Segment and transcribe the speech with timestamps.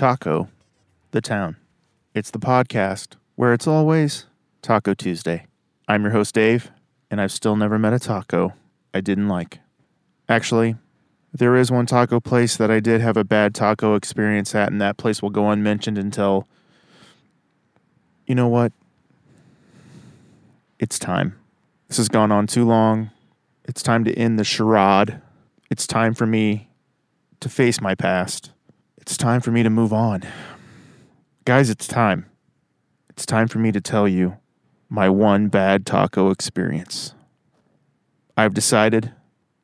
[0.00, 0.48] Taco,
[1.10, 1.56] the town.
[2.14, 4.24] It's the podcast where it's always
[4.62, 5.44] Taco Tuesday.
[5.88, 6.70] I'm your host, Dave,
[7.10, 8.54] and I've still never met a taco
[8.94, 9.58] I didn't like.
[10.26, 10.76] Actually,
[11.34, 14.80] there is one taco place that I did have a bad taco experience at, and
[14.80, 16.48] that place will go unmentioned until.
[18.26, 18.72] You know what?
[20.78, 21.38] It's time.
[21.88, 23.10] This has gone on too long.
[23.66, 25.20] It's time to end the charade.
[25.70, 26.70] It's time for me
[27.40, 28.52] to face my past.
[29.10, 30.22] It's time for me to move on.
[31.44, 32.26] Guys, it's time.
[33.08, 34.36] It's time for me to tell you
[34.88, 37.16] my one bad taco experience.
[38.36, 39.10] I've decided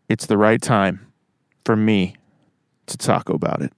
[0.08, 1.12] it's the right time
[1.64, 2.16] for me
[2.86, 3.72] to talk about it.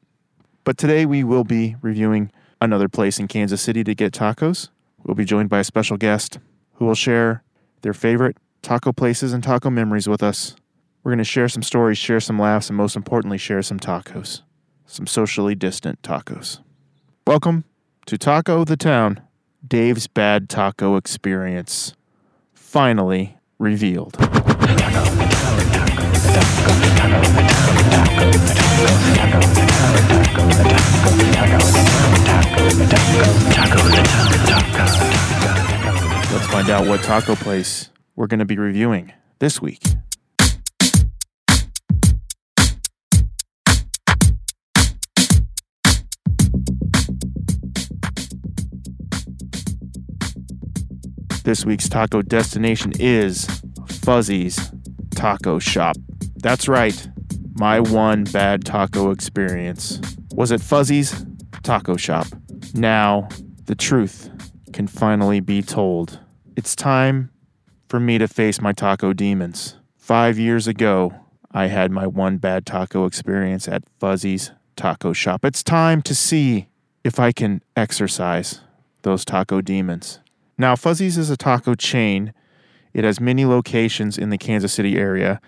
[0.65, 4.71] But today we will be reviewing another place in Kansas City to get tacos.
[5.05, 6.39] We'll be joined by a special guest
[6.77, 7.43] who will share
[7.83, 10.57] their favorite taco places and taco memories with us.
[11.05, 14.41] We're going to share some stories, share some laughs, and most importantly, share some tacos.
[14.91, 16.61] Some socially distant tacos.
[17.27, 17.65] Welcome
[18.07, 19.21] to Taco the Town,
[19.65, 21.93] Dave's Bad Taco Experience.
[22.55, 24.17] Finally revealed.
[36.33, 39.83] Let's find out what taco place we're going to be reviewing this week.
[51.49, 53.49] This week's taco destination is
[53.87, 54.71] Fuzzy's
[55.15, 55.97] Taco Shop.
[56.37, 57.09] That's right,
[57.55, 59.99] my one bad taco experience
[60.33, 61.25] was at Fuzzy's
[61.63, 62.27] Taco Shop.
[62.75, 63.31] Now,
[63.65, 64.29] the truth
[64.75, 66.21] can finally be told.
[66.55, 67.31] It's time
[67.89, 69.77] for me to face my taco demons.
[69.97, 71.15] Five years ago,
[71.51, 75.47] I had my one bad taco experience at Fuzzy's Taco Shop.
[75.47, 76.69] It's time to see
[77.05, 78.61] if I can exercise
[79.01, 80.21] those taco demons.
[80.59, 82.35] Now, Fuzzy's is a taco chain.
[82.93, 85.41] It has many locations in the Kansas City area.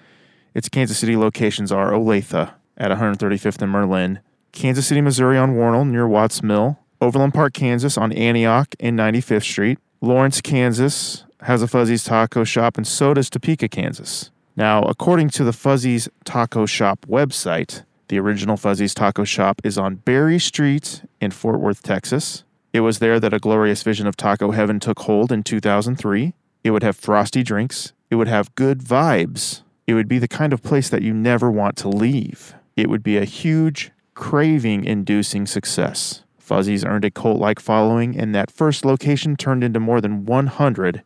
[0.54, 4.20] Its Kansas City locations are Olathe at 135th and Murlen,
[4.53, 9.43] Kansas City, Missouri on Wornall near Watts Mill, Overland Park, Kansas on Antioch and 95th
[9.43, 14.31] Street, Lawrence, Kansas has a Fuzzy's Taco Shop, and so does Topeka, Kansas.
[14.56, 19.97] Now, according to the Fuzzy's Taco Shop website, the original Fuzzy's Taco Shop is on
[19.97, 22.44] Berry Street in Fort Worth, Texas.
[22.72, 26.34] It was there that a glorious vision of taco heaven took hold in 2003.
[26.62, 27.92] It would have frosty drinks.
[28.10, 29.62] It would have good vibes.
[29.86, 32.54] It would be the kind of place that you never want to leave.
[32.76, 36.22] It would be a huge, craving inducing success.
[36.38, 41.02] Fuzzy's earned a cult like following, and that first location turned into more than 100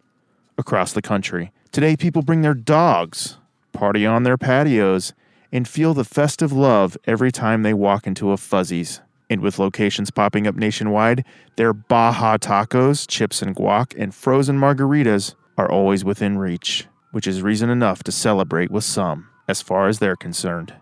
[0.58, 1.50] across the country.
[1.72, 3.38] Today, people bring their dogs,
[3.72, 5.12] party on their patios,
[5.50, 9.00] and feel the festive love every time they walk into a Fuzzy's.
[9.34, 11.24] And with locations popping up nationwide,
[11.56, 17.42] their Baja tacos, chips and guac, and frozen margaritas are always within reach, which is
[17.42, 20.72] reason enough to celebrate with some, as far as they're concerned.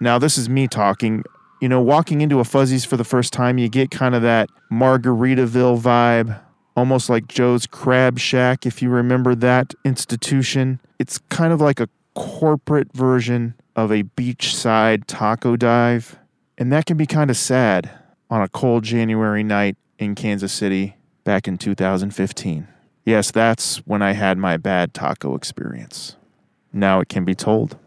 [0.00, 1.22] Now, this is me talking.
[1.60, 4.48] You know, walking into a Fuzzy's for the first time, you get kind of that
[4.72, 6.40] Margaritaville vibe,
[6.74, 10.80] almost like Joe's Crab Shack, if you remember that institution.
[10.98, 16.18] It's kind of like a corporate version of a beachside taco dive.
[16.56, 17.97] And that can be kind of sad
[18.30, 22.68] on a cold January night in Kansas City back in 2015.
[23.04, 26.16] Yes, that's when I had my bad taco experience.
[26.72, 27.78] Now it can be told.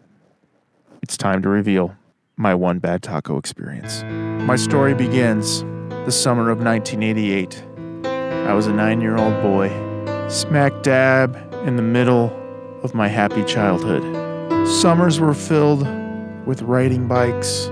[1.01, 1.95] It's time to reveal
[2.37, 4.03] my one bad taco experience.
[4.45, 5.61] My story begins
[6.05, 7.63] the summer of 1988.
[8.47, 9.69] I was a nine year old boy,
[10.27, 11.35] smack dab
[11.65, 12.35] in the middle
[12.83, 14.01] of my happy childhood.
[14.67, 15.87] Summers were filled
[16.47, 17.69] with riding bikes,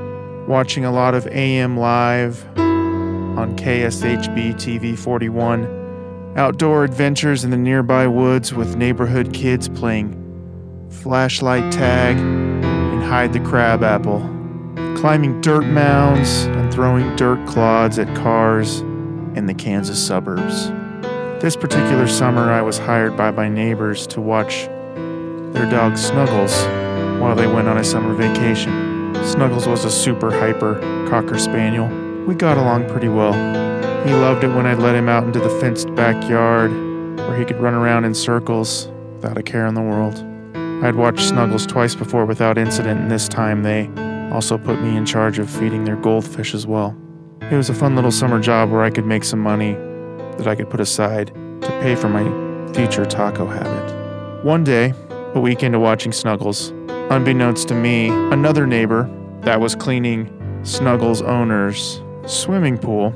[0.50, 8.08] watching a lot of AM Live on KSHB TV 41, outdoor adventures in the nearby
[8.08, 10.16] woods with neighborhood kids playing
[10.90, 14.22] flashlight tag and hide the crab apple,
[14.98, 18.80] climbing dirt mounds and throwing dirt clods at cars
[19.36, 20.70] in the Kansas suburbs.
[21.44, 24.66] This particular summer, I was hired by my neighbors to watch
[25.54, 26.64] their dog Snuggles
[27.22, 28.89] while they went on a summer vacation.
[29.26, 30.80] Snuggles was a super hyper
[31.10, 31.88] Cocker Spaniel.
[32.26, 33.34] We got along pretty well.
[34.06, 36.72] He loved it when I'd let him out into the fenced backyard
[37.18, 40.26] where he could run around in circles without a care in the world.
[40.84, 43.90] I'd watched Snuggles twice before without incident, and this time they
[44.32, 46.96] also put me in charge of feeding their goldfish as well.
[47.52, 49.74] It was a fun little summer job where I could make some money
[50.38, 51.28] that I could put aside
[51.62, 52.24] to pay for my
[52.74, 54.46] future taco habit.
[54.46, 54.94] One day,
[55.36, 56.72] a week into watching Snuggles,
[57.10, 59.10] unbeknownst to me, another neighbor
[59.42, 60.30] that was cleaning
[60.64, 63.14] Snuggles' owner's swimming pool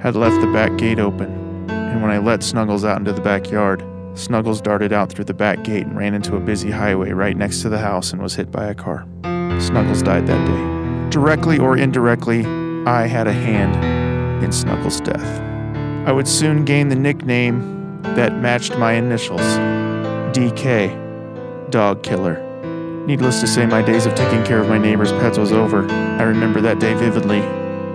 [0.00, 1.30] had left the back gate open,
[1.70, 3.84] and when I let Snuggles out into the backyard,
[4.14, 7.62] Snuggles darted out through the back gate and ran into a busy highway right next
[7.62, 9.06] to the house and was hit by a car.
[9.60, 11.10] Snuggles died that day.
[11.10, 12.44] Directly or indirectly,
[12.86, 15.40] I had a hand in Snuggles' death.
[16.06, 19.40] I would soon gain the nickname that matched my initials
[20.34, 22.45] DK, Dog Killer.
[23.06, 25.88] Needless to say, my days of taking care of my neighbor's pets was over.
[25.88, 27.38] I remember that day vividly.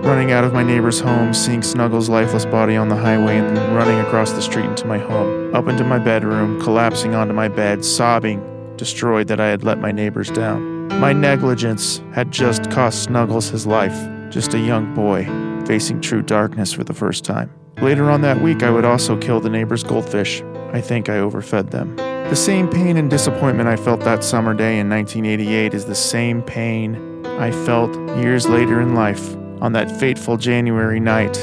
[0.08, 4.00] Running out of my neighbor's home, seeing Snuggles' lifeless body on the highway, and running
[4.00, 8.42] across the street into my home, up into my bedroom, collapsing onto my bed, sobbing,
[8.78, 10.88] destroyed that I had let my neighbors down.
[10.98, 15.26] My negligence had just cost Snuggles his life, just a young boy,
[15.66, 17.52] facing true darkness for the first time.
[17.82, 20.42] Later on that week, I would also kill the neighbor's goldfish.
[20.72, 21.94] I think I overfed them.
[22.32, 26.40] The same pain and disappointment I felt that summer day in 1988 is the same
[26.40, 31.36] pain I felt years later in life on that fateful January night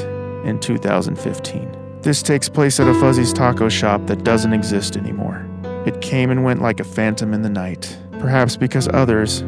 [0.44, 2.00] in 2015.
[2.02, 5.48] This takes place at a Fuzzy's taco shop that doesn't exist anymore.
[5.86, 9.42] It came and went like a phantom in the night, perhaps because others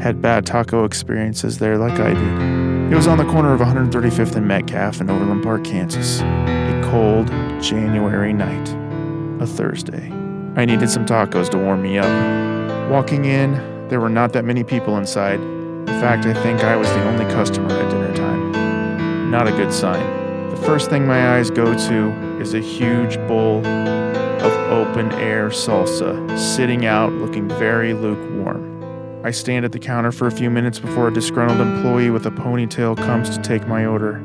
[0.00, 2.92] had bad taco experiences there like I did.
[2.92, 6.22] It was on the corner of 135th and Metcalf in Overland Park, Kansas.
[6.22, 7.28] A cold
[7.62, 8.68] January night,
[9.40, 10.17] a Thursday.
[10.56, 12.90] I needed some tacos to warm me up.
[12.90, 13.52] Walking in,
[13.88, 15.40] there were not that many people inside.
[15.40, 19.30] In fact, I think I was the only customer at dinner time.
[19.30, 20.50] Not a good sign.
[20.50, 22.10] The first thing my eyes go to
[22.40, 29.22] is a huge bowl of open air salsa sitting out looking very lukewarm.
[29.24, 32.30] I stand at the counter for a few minutes before a disgruntled employee with a
[32.30, 34.18] ponytail comes to take my order.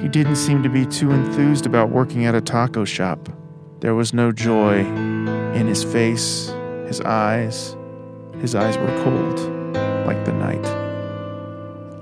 [0.00, 3.28] He didn't seem to be too enthused about working at a taco shop.
[3.80, 4.84] There was no joy
[5.54, 6.52] in his face,
[6.86, 7.76] his eyes.
[8.40, 9.38] His eyes were cold,
[10.06, 10.64] like the night.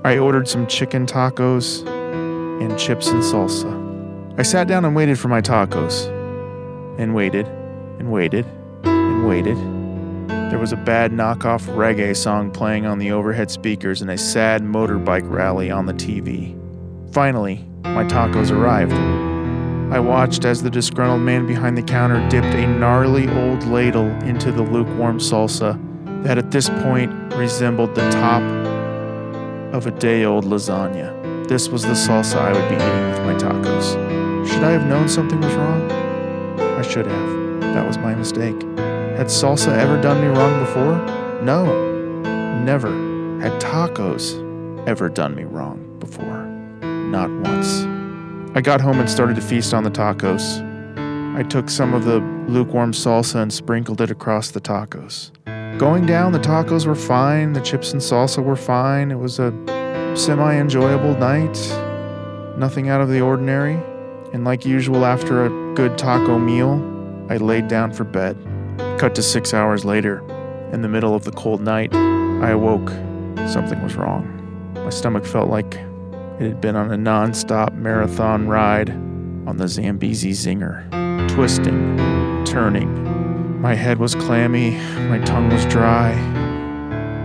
[0.03, 1.85] I ordered some chicken tacos
[2.61, 3.79] and chips and salsa.
[4.39, 6.07] I sat down and waited for my tacos.
[6.97, 7.47] And waited,
[7.99, 8.45] and waited,
[8.83, 9.57] and waited.
[10.51, 14.61] There was a bad knockoff reggae song playing on the overhead speakers and a sad
[14.61, 16.57] motorbike rally on the TV.
[17.13, 19.30] Finally, my tacos arrived.
[19.91, 24.49] I watched as the disgruntled man behind the counter dipped a gnarly old ladle into
[24.49, 25.77] the lukewarm salsa
[26.23, 28.41] that at this point resembled the top
[29.73, 31.45] of a day old lasagna.
[31.49, 34.47] This was the salsa I would be eating with my tacos.
[34.47, 35.91] Should I have known something was wrong?
[36.61, 37.61] I should have.
[37.73, 38.61] That was my mistake.
[39.17, 41.43] Had salsa ever done me wrong before?
[41.43, 41.65] No,
[42.63, 42.91] never.
[43.41, 44.37] Had tacos
[44.87, 46.45] ever done me wrong before?
[46.81, 47.90] Not once.
[48.53, 50.59] I got home and started to feast on the tacos.
[51.37, 55.31] I took some of the lukewarm salsa and sprinkled it across the tacos.
[55.77, 59.09] Going down, the tacos were fine, the chips and salsa were fine.
[59.09, 59.51] It was a
[60.17, 61.57] semi enjoyable night,
[62.57, 63.79] nothing out of the ordinary.
[64.33, 66.73] And like usual, after a good taco meal,
[67.29, 68.37] I laid down for bed.
[68.99, 70.19] Cut to six hours later,
[70.73, 72.89] in the middle of the cold night, I awoke.
[73.49, 74.27] Something was wrong.
[74.73, 75.79] My stomach felt like
[76.41, 78.89] it had been on a non stop marathon ride
[79.45, 80.89] on the Zambezi Zinger,
[81.29, 81.95] twisting,
[82.45, 83.61] turning.
[83.61, 84.71] My head was clammy,
[85.07, 86.15] my tongue was dry.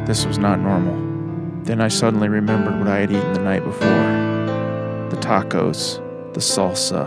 [0.05, 0.95] This was not normal.
[1.63, 3.89] Then I suddenly remembered what I had eaten the night before
[5.09, 5.97] the tacos,
[6.35, 7.07] the salsa,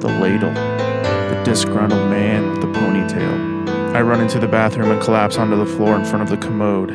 [0.00, 3.96] the ladle, the disgruntled man with the ponytail.
[3.96, 6.92] I run into the bathroom and collapse onto the floor in front of the commode.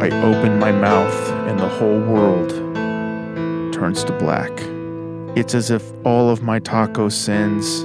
[0.00, 2.64] I open my mouth, and the whole world
[3.74, 4.52] turns to black.
[5.36, 7.84] It's as if all of my taco sins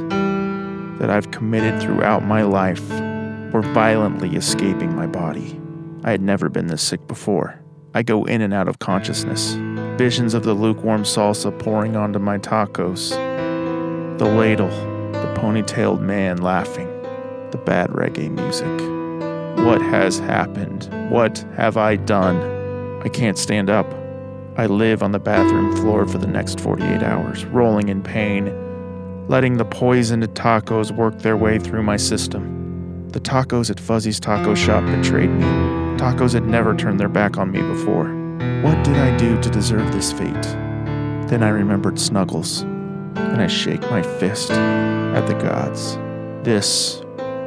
[1.00, 2.88] that I've committed throughout my life
[3.51, 5.60] were violently escaping my body.
[6.03, 7.60] I had never been this sick before.
[7.96, 9.55] I go in and out of consciousness.
[9.98, 13.10] Visions of the lukewarm salsa pouring onto my tacos,
[14.19, 14.69] the ladle,
[15.12, 16.88] the ponytailed man laughing,
[17.50, 19.65] the bad reggae music.
[19.65, 20.88] What has happened?
[21.10, 22.38] What have I done?
[23.03, 23.98] I can't stand up.
[24.59, 28.53] I live on the bathroom floor for the next 48 hours, rolling in pain,
[29.29, 33.07] letting the poisoned tacos work their way through my system.
[33.13, 35.45] The tacos at Fuzzy's Taco Shop betrayed me.
[35.95, 38.09] Tacos had never turned their back on me before.
[38.61, 40.43] What did I do to deserve this fate?
[41.29, 45.95] Then I remembered Snuggles, and I shake my fist at the gods.
[46.43, 47.01] This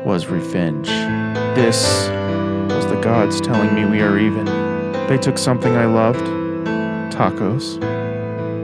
[0.07, 0.89] was revenge.
[1.55, 2.09] This
[2.75, 4.47] was the gods telling me we are even.
[5.09, 6.42] They took something I loved,
[7.13, 7.83] tacos,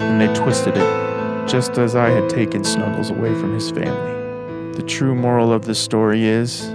[0.00, 4.72] and they twisted it, just as I had taken Snuggles away from his family.
[4.76, 6.68] The true moral of this story is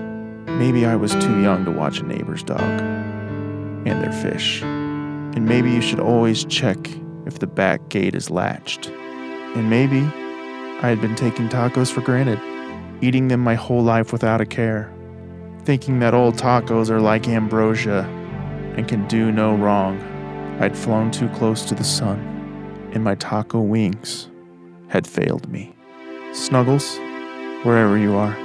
[0.45, 4.61] maybe I was too young to watch a neighbor's dog and their fish.
[4.61, 6.77] And maybe you should always check
[7.25, 8.87] if the back gate is latched.
[9.55, 10.01] And maybe
[10.81, 12.39] I had been taking tacos for granted,
[13.01, 14.91] eating them my whole life without a care,
[15.63, 18.03] thinking that old tacos are like ambrosia
[18.75, 19.97] and can do no wrong.
[20.59, 22.19] I'd flown too close to the sun,
[22.93, 24.29] and my taco wings
[24.87, 25.75] had failed me.
[26.31, 26.97] Snuggles,
[27.63, 28.37] wherever you are,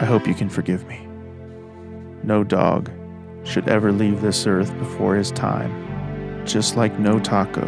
[0.00, 1.06] I hope you can forgive me.
[2.22, 2.90] No dog
[3.44, 7.66] should ever leave this earth before his time, just like no taco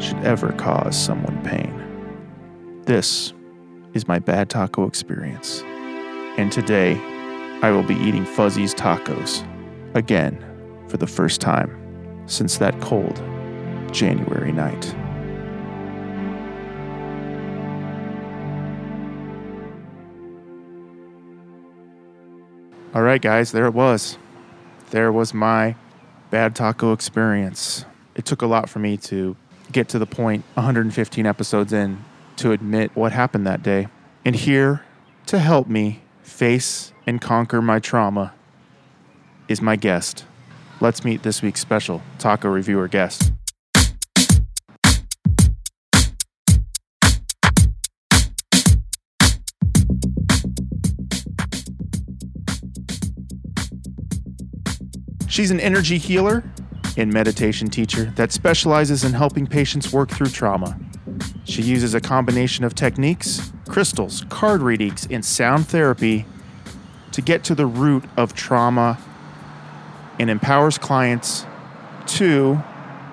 [0.00, 2.82] should ever cause someone pain.
[2.86, 3.34] This
[3.92, 5.62] is my bad taco experience,
[6.38, 6.94] and today
[7.62, 9.46] I will be eating Fuzzy's tacos
[9.94, 10.42] again
[10.88, 11.79] for the first time
[12.30, 13.16] since that cold
[13.92, 14.94] January night.
[22.92, 24.18] All right, guys, there it was.
[24.90, 25.76] There was my
[26.30, 27.84] bad taco experience.
[28.14, 29.36] It took a lot for me to
[29.70, 32.04] get to the point 115 episodes in
[32.36, 33.88] to admit what happened that day.
[34.24, 34.84] And here
[35.26, 38.34] to help me face and conquer my trauma
[39.46, 40.24] is my guest.
[40.82, 43.32] Let's meet this week's special taco reviewer guest.
[55.28, 56.42] She's an energy healer
[56.96, 60.78] and meditation teacher that specializes in helping patients work through trauma.
[61.44, 66.24] She uses a combination of techniques, crystals, card readings, and sound therapy
[67.12, 68.98] to get to the root of trauma
[70.20, 71.46] and empowers clients
[72.04, 72.62] to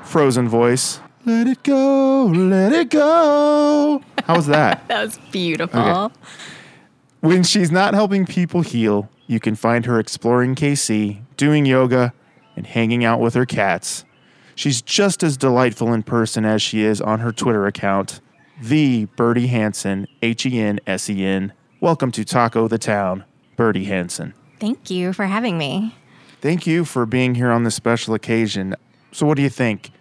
[0.04, 1.00] frozen voice.
[1.24, 4.02] Let it go, let it go.
[4.26, 4.86] How was that?
[4.90, 5.80] That was beautiful.
[5.80, 6.16] Okay.
[7.22, 12.14] when she's not helping people heal, you can find her exploring KC, doing yoga,
[12.58, 14.04] and hanging out with her cats.
[14.56, 18.20] She's just as delightful in person as she is on her Twitter account,
[18.62, 21.54] the Birdie Hensen, H E N S E N.
[21.80, 23.24] Welcome to Taco the Town,
[23.56, 24.34] Birdie Hensen.
[24.60, 25.96] Thank you for having me.
[26.48, 28.74] Thank you for being here on this special occasion.
[29.12, 29.92] So, what do you think?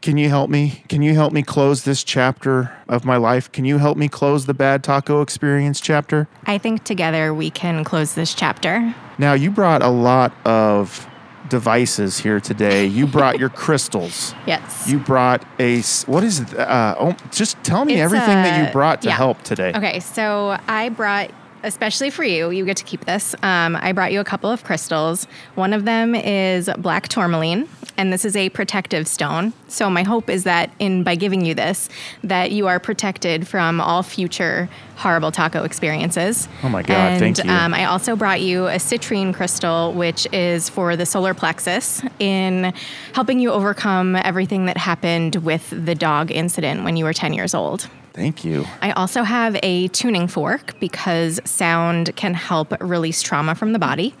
[0.00, 0.84] Can you help me?
[0.88, 3.50] Can you help me close this chapter of my life?
[3.50, 6.28] Can you help me close the bad taco experience chapter?
[6.44, 8.94] I think together we can close this chapter.
[9.18, 11.08] Now, you brought a lot of
[11.48, 12.86] devices here today.
[12.86, 14.32] You brought your crystals.
[14.46, 14.86] Yes.
[14.88, 16.40] You brought a what is?
[16.54, 19.16] Uh, oh, just tell me It's, everything that you brought to yeah.
[19.16, 19.72] help today.
[19.74, 21.32] Okay, so I brought,
[21.62, 23.34] especially for you, you get to keep this.
[23.42, 25.26] Um, I brought you a couple of crystals.
[25.54, 29.52] One of them is black tourmaline, and this is a protective stone.
[29.68, 31.88] So my hope is that in by giving you this,
[32.22, 36.48] that you are protected from all future horrible taco experiences.
[36.62, 37.50] Oh my God, And, thank you.
[37.50, 42.72] Um, I also brought you a citrine crystal, which is for the solar plexus, in
[43.12, 47.54] helping you overcome everything that happened with the dog incident when you were 10 years
[47.54, 47.88] old.
[48.16, 48.64] Thank you.
[48.80, 54.14] I also have a tuning fork because sound can help release trauma from the body.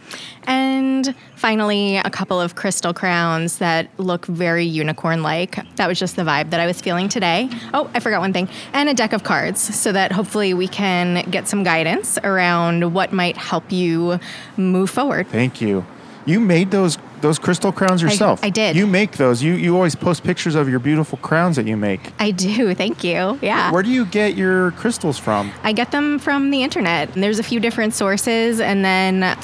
[0.46, 5.56] And finally, a couple of crystal crowns that look very unicorn like.
[5.76, 7.48] That was just the vibe that I was feeling today.
[7.72, 8.50] Oh, I forgot one thing.
[8.74, 13.14] And a deck of cards so that hopefully we can get some guidance around what
[13.14, 14.20] might help you
[14.58, 15.26] move forward.
[15.28, 15.86] Thank you.
[16.26, 18.42] You made those those crystal crowns yourself.
[18.42, 18.76] I did.
[18.76, 19.42] You make those.
[19.42, 22.12] You you always post pictures of your beautiful crowns that you make.
[22.18, 22.74] I do.
[22.86, 23.38] Thank you.
[23.42, 23.70] Yeah.
[23.72, 25.50] Where do you get your crystals from?
[25.62, 27.12] I get them from the internet.
[27.14, 28.60] There's a few different sources.
[28.60, 29.36] And then,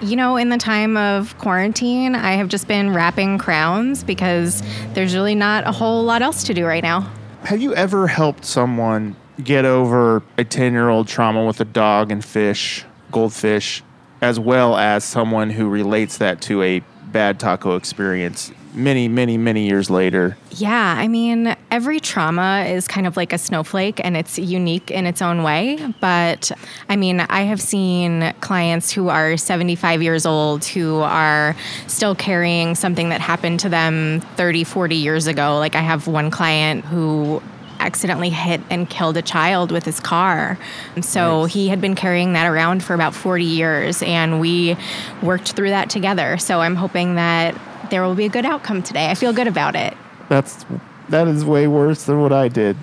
[0.00, 4.62] you know, in the time of quarantine, I have just been wrapping crowns because
[4.94, 7.10] there's really not a whole lot else to do right now.
[7.44, 12.10] Have you ever helped someone get over a 10 year old trauma with a dog
[12.10, 13.82] and fish, goldfish,
[14.20, 19.66] as well as someone who relates that to a bad taco experience many, many, many
[19.66, 20.36] years later?
[20.52, 25.06] Yeah, I mean, every trauma is kind of like a snowflake and it's unique in
[25.06, 25.94] its own way.
[26.00, 26.52] But
[26.88, 32.74] I mean, I have seen clients who are 75 years old who are still carrying
[32.74, 35.58] something that happened to them 30, 40 years ago.
[35.58, 37.42] Like, I have one client who
[37.80, 40.58] accidentally hit and killed a child with his car.
[41.00, 41.52] So Nice.
[41.54, 44.76] he had been carrying that around for about 40 years and we
[45.22, 46.38] worked through that together.
[46.38, 47.58] So I'm hoping that
[47.90, 49.10] there will be a good outcome today.
[49.10, 49.96] I feel good about it.
[50.28, 50.64] That's
[51.08, 52.76] that is way worse than what I did.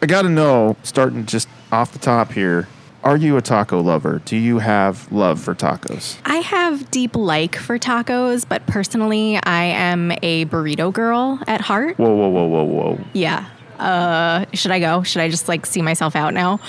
[0.00, 2.68] I got to know, starting just off the top here,
[3.08, 4.20] are you a taco lover?
[4.26, 6.18] Do you have love for tacos?
[6.26, 11.96] I have deep like for tacos, but personally, I am a burrito girl at heart.
[11.96, 13.00] Whoa, whoa, whoa, whoa, whoa.
[13.14, 13.48] Yeah.
[13.78, 15.04] Uh, should I go?
[15.04, 16.60] Should I just like see myself out now?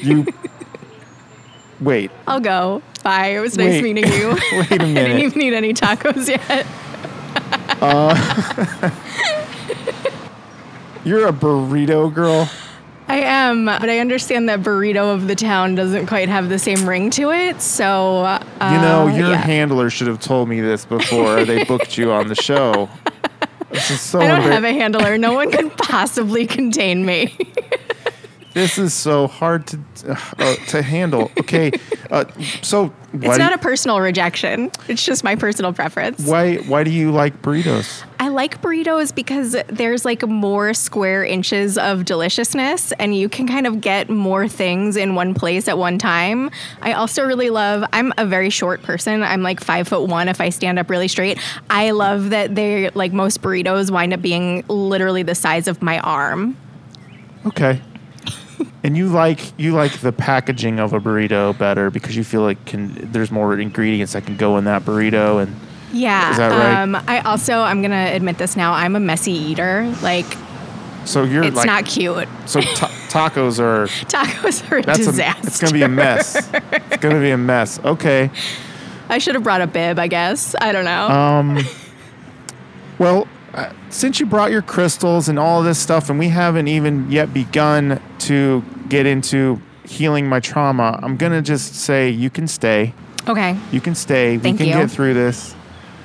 [0.00, 0.26] You
[1.80, 2.10] wait.
[2.26, 2.80] I'll go.
[3.04, 3.26] Bye.
[3.32, 3.94] It was nice Wait.
[3.94, 4.30] meeting you.
[4.52, 4.98] Wait a minute.
[4.98, 6.66] I didn't even need any tacos yet.
[11.04, 12.48] You're a burrito girl.
[13.08, 16.88] I am, but I understand that burrito of the town doesn't quite have the same
[16.88, 17.62] ring to it.
[17.62, 19.36] So, uh, You know, your yeah.
[19.36, 22.88] handler should have told me this before they booked you on the show.
[23.70, 25.18] This is so I don't embar- have a handler.
[25.18, 27.36] No one could possibly contain me.
[28.56, 29.78] This is so hard to
[30.38, 31.30] uh, to handle.
[31.40, 31.72] Okay,
[32.10, 32.24] uh,
[32.62, 34.70] so why It's not you- a personal rejection.
[34.88, 36.24] It's just my personal preference.
[36.26, 38.02] why why do you like burritos?
[38.18, 43.66] I like burritos because there's like more square inches of deliciousness and you can kind
[43.66, 46.50] of get more things in one place at one time.
[46.80, 49.22] I also really love, I'm a very short person.
[49.22, 51.38] I'm like five foot one if I stand up really straight.
[51.68, 55.98] I love that they like most burritos wind up being literally the size of my
[56.00, 56.56] arm.
[57.44, 57.82] Okay.
[58.84, 62.64] And you like you like the packaging of a burrito better because you feel like
[62.66, 65.54] can there's more ingredients that can go in that burrito and
[65.92, 66.30] Yeah.
[66.30, 66.82] Is that right?
[66.82, 69.92] Um, I also, I'm going to admit this now, I'm a messy eater.
[70.02, 70.26] Like,
[71.04, 72.28] so you're it's like not cute.
[72.46, 75.40] so ta- tacos are Tacos are a that's disaster.
[75.42, 76.36] a it's gonna be a mess.
[76.52, 77.78] it's gonna be a mess.
[77.84, 78.30] Okay.
[79.08, 80.54] I should have brought a bib, I guess.
[80.60, 81.08] I don't know.
[81.08, 81.58] Um,
[82.98, 86.68] well, uh, since you brought your crystals and all of this stuff, and we haven't
[86.68, 92.46] even yet begun to get into healing my trauma, I'm gonna just say you can
[92.48, 92.92] stay.
[93.28, 93.56] okay.
[93.72, 94.38] You can stay.
[94.38, 94.84] Thank we can you.
[94.84, 95.54] get through this.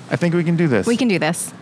[0.10, 0.88] I think we can do this.
[0.88, 1.54] We can do this.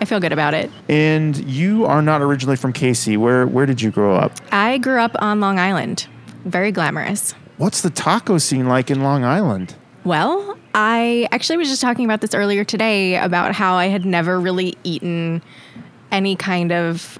[0.00, 0.70] I feel good about it.
[0.88, 3.16] And you are not originally from KC.
[3.16, 4.32] Where where did you grow up?
[4.52, 6.06] I grew up on Long Island.
[6.44, 7.32] Very glamorous.
[7.56, 9.74] What's the taco scene like in Long Island?
[10.04, 14.38] Well, I actually was just talking about this earlier today about how I had never
[14.38, 15.42] really eaten
[16.12, 17.18] any kind of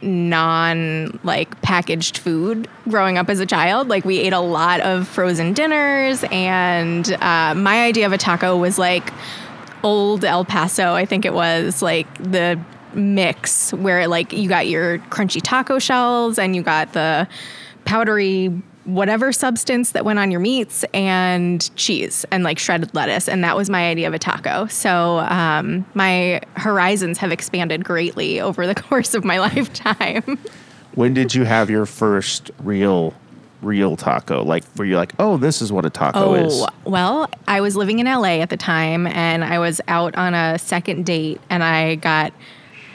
[0.00, 3.88] non like packaged food growing up as a child.
[3.88, 8.56] Like we ate a lot of frozen dinners, and uh, my idea of a taco
[8.56, 9.12] was like
[9.82, 10.94] old El Paso.
[10.94, 12.58] I think it was like the
[12.94, 17.28] mix where like you got your crunchy taco shells and you got the
[17.84, 18.50] powdery
[18.84, 23.56] whatever substance that went on your meats and cheese and like shredded lettuce and that
[23.56, 28.74] was my idea of a taco so um, my horizons have expanded greatly over the
[28.82, 30.38] course of my lifetime
[30.94, 33.14] When did you have your first real
[33.62, 34.42] real taco?
[34.42, 36.52] Like where you're like, oh, this is what a taco is.
[36.62, 40.34] Oh, well, I was living in LA at the time and I was out on
[40.34, 42.32] a second date and I got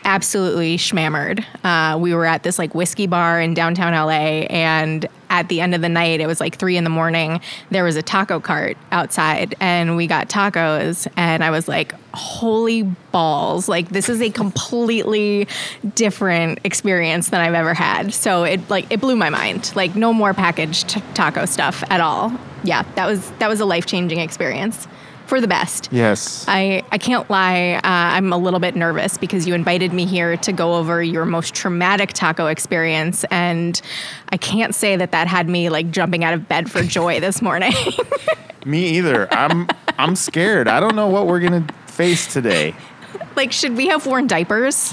[0.03, 1.43] absolutely schmammered.
[1.63, 5.75] Uh, we were at this like whiskey bar in downtown LA and at the end
[5.75, 7.41] of the night, it was like three in the morning.
[7.69, 12.83] There was a taco cart outside and we got tacos and I was like, holy
[12.83, 13.67] balls.
[13.67, 15.47] Like this is a completely
[15.93, 18.13] different experience than I've ever had.
[18.13, 19.75] So it like it blew my mind.
[19.75, 22.31] Like no more packaged taco stuff at all.
[22.63, 24.87] Yeah, that was that was a life-changing experience
[25.27, 25.89] for the best.
[25.91, 26.45] Yes.
[26.47, 27.75] I, I can't lie.
[27.75, 31.25] Uh, I'm a little bit nervous because you invited me here to go over your
[31.25, 33.23] most traumatic taco experience.
[33.31, 33.81] And
[34.29, 37.41] I can't say that that had me like jumping out of bed for joy this
[37.41, 37.73] morning.
[38.65, 39.31] Me either.
[39.31, 39.67] I'm
[39.99, 40.67] I'm scared.
[40.67, 42.73] I don't know what we're gonna face today.
[43.35, 44.91] like, should we have worn diapers?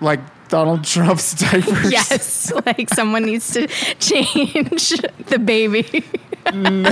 [0.00, 1.92] Like Donald Trump's diapers.
[1.92, 2.52] Yes.
[2.66, 3.66] like, someone needs to
[3.98, 4.88] change
[5.26, 6.04] the baby.
[6.54, 6.90] No.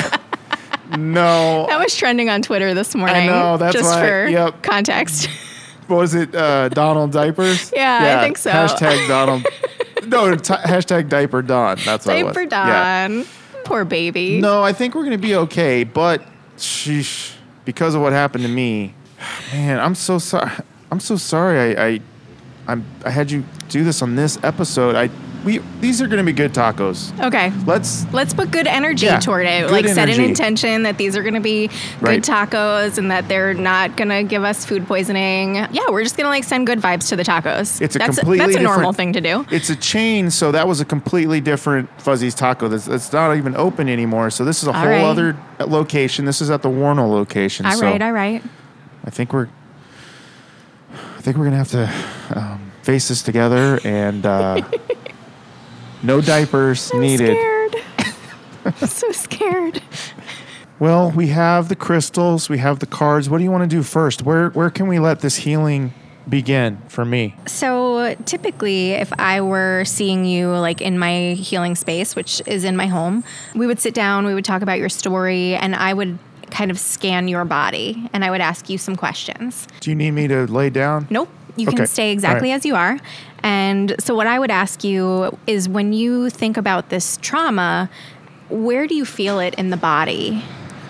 [1.68, 3.16] That was trending on Twitter this morning.
[3.16, 4.62] I know, that's just why- for yep.
[4.62, 5.29] context.
[5.88, 6.35] What was it?
[6.35, 7.72] Uh, Donald diapers.
[7.77, 8.51] Yeah, I think so.
[8.51, 9.46] Hashtag Donald.
[10.07, 11.79] no, t- hashtag diaper Don.
[11.83, 12.35] That's what it was.
[12.35, 13.24] Diaper Yeah.
[13.64, 14.38] Poor baby.
[14.38, 15.85] No, I think we're gonna be okay.
[15.85, 16.22] But
[16.59, 18.94] sheesh, because of what happened to me,
[19.53, 20.51] man, I'm so sorry.
[20.90, 21.77] I'm so sorry.
[21.77, 22.01] I, I,
[22.66, 24.94] I'm, I had you do this on this episode.
[24.94, 25.09] I,
[25.44, 27.18] we, these are gonna be good tacos.
[27.24, 27.53] Okay.
[27.66, 28.07] Let's.
[28.12, 29.70] Let's put good energy Yeah, toward it.
[29.70, 31.68] like set an intention that these are going to be
[32.01, 32.16] Right.
[32.16, 35.57] good tacos and that they're not going to give us food poisoning.
[35.57, 37.81] Yeah, we're just going to like send good vibes to the tacos.
[37.81, 39.44] It's a that's completely that's a normal thing to do.
[39.51, 42.68] It's a chain, so that was a completely different Fuzzy's Taco.
[42.68, 44.31] That's, that's not even open anymore.
[44.31, 45.05] So this is a All whole right.
[45.05, 46.24] other location.
[46.24, 47.66] This is at the Wornall location.
[47.66, 48.42] All so right, all right.
[49.05, 49.48] I think we're.
[51.16, 54.62] I think we're gonna have to um, face this together, and uh,
[56.03, 57.37] no diapers I'm needed.
[57.37, 57.77] scared.
[58.65, 59.83] I'm so scared.
[60.79, 63.29] Well, we have the crystals, we have the cards.
[63.29, 64.23] What do you want to do first?
[64.23, 65.93] Where where can we let this healing
[66.29, 67.35] begin for me?
[67.47, 72.77] So typically, if I were seeing you like in my healing space, which is in
[72.77, 76.19] my home, we would sit down, we would talk about your story, and I would
[76.51, 79.69] kind of scan your body and I would ask you some questions.
[79.81, 81.07] Do you need me to lay down?
[81.11, 81.29] Nope.
[81.57, 81.77] You Okay.
[81.77, 82.55] can stay exactly right.
[82.57, 82.99] as you are.
[83.42, 87.88] And so, what I would ask you is when you think about this trauma,
[88.48, 90.42] where do you feel it in the body?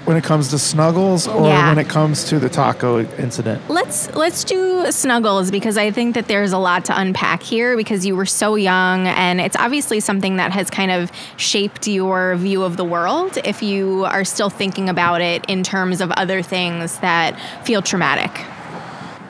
[0.04, 1.68] when it comes to snuggles or Yeah.
[1.68, 3.60] when it comes to the taco incident?
[3.68, 8.06] Let's let's do snuggles because I think that there's a lot to unpack here because
[8.06, 12.62] you were so young and it's obviously something that has kind of shaped your view
[12.62, 16.96] of the world if you are still thinking about it in terms of other things
[17.00, 18.30] that feel traumatic.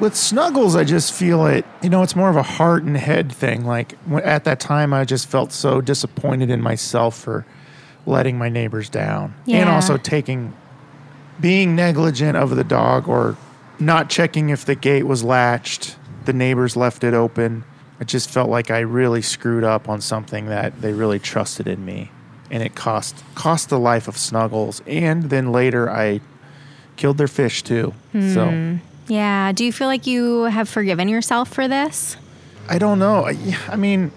[0.00, 3.32] With snuggles, I just feel it, you know, it's more of a heart and head
[3.32, 3.64] thing.
[3.64, 7.44] Like at that time, I just felt so disappointed in myself for
[8.06, 10.54] letting my neighbors down and also taking,
[11.40, 13.36] being negligent of the dog or
[13.80, 15.96] not checking if the gate was latched.
[16.24, 17.64] The neighbors left it open.
[18.00, 21.84] I just felt like I really screwed up on something that they really trusted in
[21.84, 22.10] me.
[22.50, 24.80] And it cost cost the life of Snuggles.
[24.86, 26.20] And then later I
[26.96, 27.94] killed their fish too.
[28.12, 28.76] So hmm.
[29.08, 32.16] Yeah, do you feel like you have forgiven yourself for this?
[32.68, 33.26] I don't know.
[33.26, 33.36] I,
[33.68, 34.12] I mean,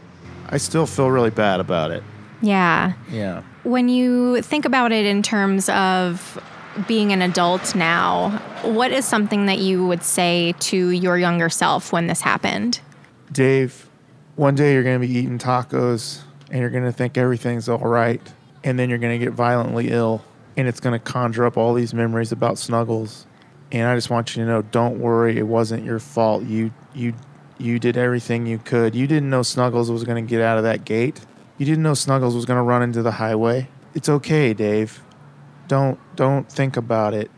[0.49, 2.04] I still feel really bad about it.
[2.41, 2.93] Yeah.
[3.10, 3.43] Yeah.
[3.63, 6.41] When you think about it in terms of
[6.88, 11.93] being an adult now, what is something that you would say to your younger self
[11.93, 12.80] when this happened?
[13.32, 13.89] Dave,
[14.36, 17.80] one day you're going to be eating tacos and you're going to think everything's all
[17.80, 18.21] right.
[18.63, 20.23] And then you're going to get violently ill
[20.58, 23.25] and it's going to conjure up all these memories about Snuggles.
[23.71, 26.43] And I just want you to know don't worry, it wasn't your fault.
[26.43, 27.13] You, you,
[27.57, 28.95] you did everything you could.
[28.95, 31.19] You didn't know Snuggles was going to get out of that gate.
[31.57, 33.69] You didn't know Snuggles was going to run into the highway.
[33.93, 35.01] It's okay, Dave.
[35.67, 37.29] Don't don't think about it.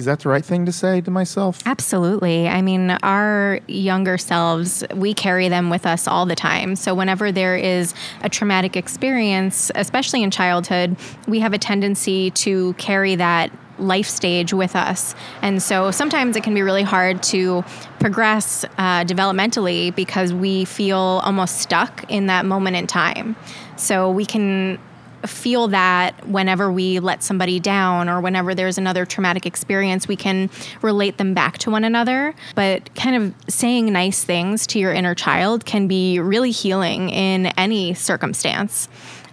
[0.00, 1.60] Is that the right thing to say to myself?
[1.66, 2.48] Absolutely.
[2.48, 6.74] I mean, our younger selves, we carry them with us all the time.
[6.74, 7.92] So, whenever there is
[8.22, 10.96] a traumatic experience, especially in childhood,
[11.28, 15.14] we have a tendency to carry that life stage with us.
[15.42, 17.64] And so, sometimes it can be really hard to
[17.98, 23.36] progress uh, developmentally because we feel almost stuck in that moment in time.
[23.76, 24.78] So, we can
[25.26, 30.50] feel that whenever we let somebody down or whenever there's another traumatic experience, we can
[30.82, 32.34] relate them back to one another.
[32.54, 37.46] But kind of saying nice things to your inner child can be really healing in
[37.58, 38.88] any circumstance.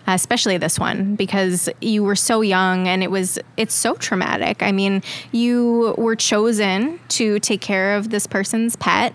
[0.08, 4.64] Especially this one because you were so young and it was it's so traumatic.
[4.64, 9.14] I mean, you were chosen to take care of this person's pet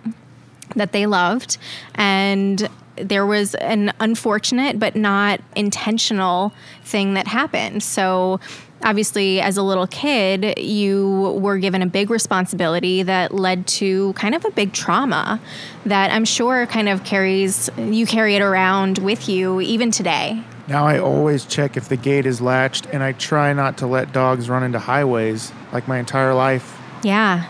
[0.76, 1.57] that they loved
[1.94, 6.52] and there was an unfortunate but not intentional
[6.85, 7.83] thing that happened.
[7.83, 8.38] So
[8.83, 14.35] obviously as a little kid, you were given a big responsibility that led to kind
[14.35, 15.40] of a big trauma
[15.87, 20.42] that I'm sure kind of carries you carry it around with you even today.
[20.72, 24.11] Now I always check if the gate is latched and I try not to let
[24.11, 26.80] dogs run into highways like my entire life.
[27.02, 27.46] Yeah.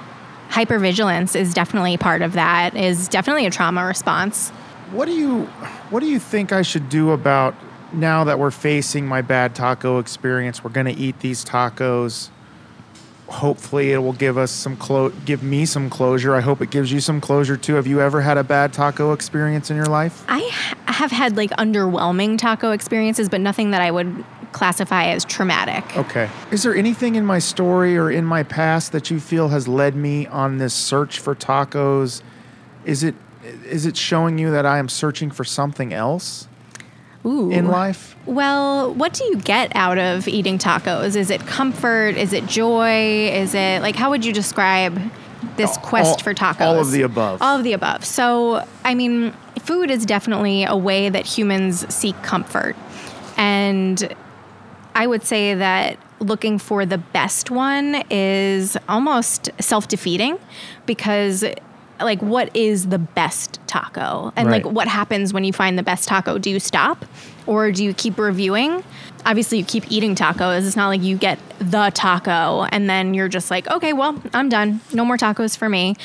[0.48, 2.76] Hypervigilance is definitely part of that.
[2.76, 4.50] Is definitely a trauma response.
[4.90, 5.44] What do you
[5.90, 7.54] what do you think I should do about
[7.92, 10.64] now that we're facing my bad taco experience?
[10.64, 12.30] We're going to eat these tacos.
[13.32, 16.34] Hopefully it will give us some clo- give me some closure.
[16.34, 17.76] I hope it gives you some closure too.
[17.76, 20.22] Have you ever had a bad taco experience in your life?
[20.28, 25.24] I ha- have had like underwhelming taco experiences, but nothing that I would classify as
[25.24, 25.96] traumatic.
[25.96, 26.28] Okay.
[26.50, 29.96] Is there anything in my story or in my past that you feel has led
[29.96, 32.20] me on this search for tacos?
[32.84, 33.14] Is it
[33.64, 36.46] is it showing you that I am searching for something else
[37.24, 37.50] Ooh.
[37.50, 38.16] in life?
[38.26, 41.16] Well, what do you get out of eating tacos?
[41.16, 42.16] Is it comfort?
[42.16, 43.28] Is it joy?
[43.28, 45.00] Is it like how would you describe
[45.56, 46.60] this quest all- for tacos?
[46.60, 47.40] all of the above.
[47.42, 48.04] All of the above.
[48.04, 52.76] So, I mean, food is definitely a way that humans seek comfort.
[53.36, 54.14] And
[54.94, 60.38] I would say that looking for the best one is almost self defeating
[60.86, 61.44] because,
[62.04, 64.32] like, what is the best taco?
[64.36, 64.64] And, Right.
[64.64, 66.38] like, what happens when you find the best taco?
[66.38, 67.04] Do you stop
[67.46, 68.84] or do you keep reviewing?
[69.24, 70.66] Obviously, you keep eating tacos.
[70.66, 74.48] It's not like you get the taco and then you're just like, okay, well, I'm
[74.48, 74.80] done.
[74.92, 75.96] No more tacos for me.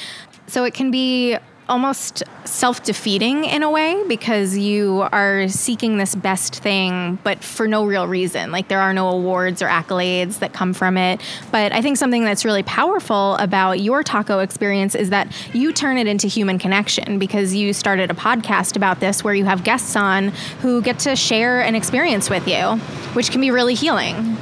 [0.47, 1.37] So it can be
[1.69, 7.67] almost self defeating in a way because you are seeking this best thing, but for
[7.67, 8.51] no real reason.
[8.51, 11.21] Like there are no awards or accolades that come from it.
[11.51, 15.97] But I think something that's really powerful about your taco experience is that you turn
[15.97, 19.95] it into human connection because you started a podcast about this where you have guests
[19.95, 20.29] on
[20.61, 22.77] who get to share an experience with you,
[23.13, 24.37] which can be really healing,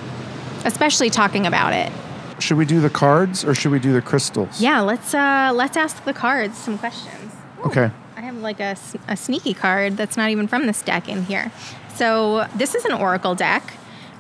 [0.63, 1.91] especially talking about it.
[2.39, 4.61] Should we do the cards or should we do the crystals?
[4.61, 7.33] Yeah, let's uh, let's ask the cards some questions.
[7.65, 7.91] Okay.
[8.17, 8.75] I have like a,
[9.07, 11.51] a sneaky card that's not even from this deck in here.
[11.95, 13.73] So this is an oracle deck,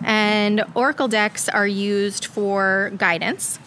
[0.03, 3.59] and oracle decks are used for guidance.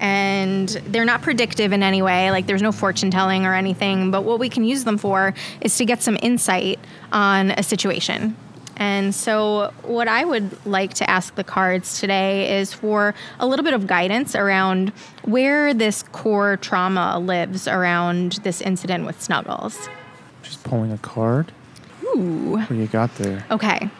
[0.00, 4.10] And they're not predictive in any way, like there's no fortune telling or anything.
[4.10, 6.80] But what we can use them for is to get some insight
[7.12, 8.36] on a situation.
[8.76, 13.64] And so, what I would like to ask the cards today is for a little
[13.64, 14.90] bit of guidance around
[15.24, 19.88] where this core trauma lives around this incident with Snuggles.
[20.42, 21.52] Just pulling a card.
[22.04, 22.58] Ooh.
[22.58, 23.46] What you got there?
[23.50, 23.90] Okay.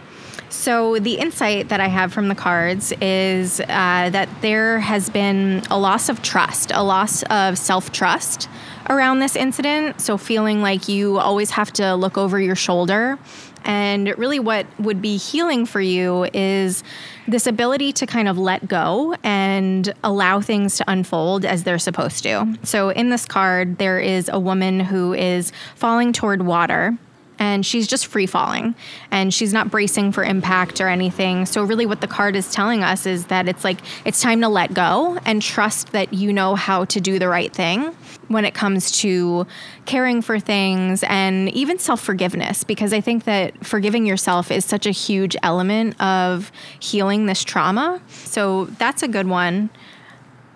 [0.52, 5.62] So, the insight that I have from the cards is uh, that there has been
[5.70, 8.50] a loss of trust, a loss of self trust
[8.90, 10.00] around this incident.
[10.02, 13.18] So, feeling like you always have to look over your shoulder.
[13.64, 16.83] And really, what would be healing for you is
[17.29, 22.22] this ability to kind of let go and allow things to unfold as they're supposed
[22.25, 22.59] to.
[22.62, 26.96] So, in this card, there is a woman who is falling toward water
[27.42, 28.72] and she's just free falling
[29.11, 31.44] and she's not bracing for impact or anything.
[31.44, 34.48] So, really, what the card is telling us is that it's like it's time to
[34.48, 37.96] let go and trust that you know how to do the right thing
[38.28, 39.44] when it comes to
[39.87, 44.87] caring for things and even self forgiveness, because I think that forgiving yourself is such
[44.87, 48.00] a huge element of healing this trauma.
[48.09, 49.68] So, that's a good one.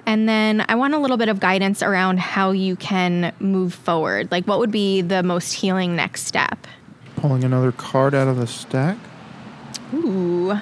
[0.07, 4.31] And then I want a little bit of guidance around how you can move forward.
[4.31, 6.67] Like, what would be the most healing next step?
[7.17, 8.97] Pulling another card out of the stack.
[9.93, 10.59] Ooh,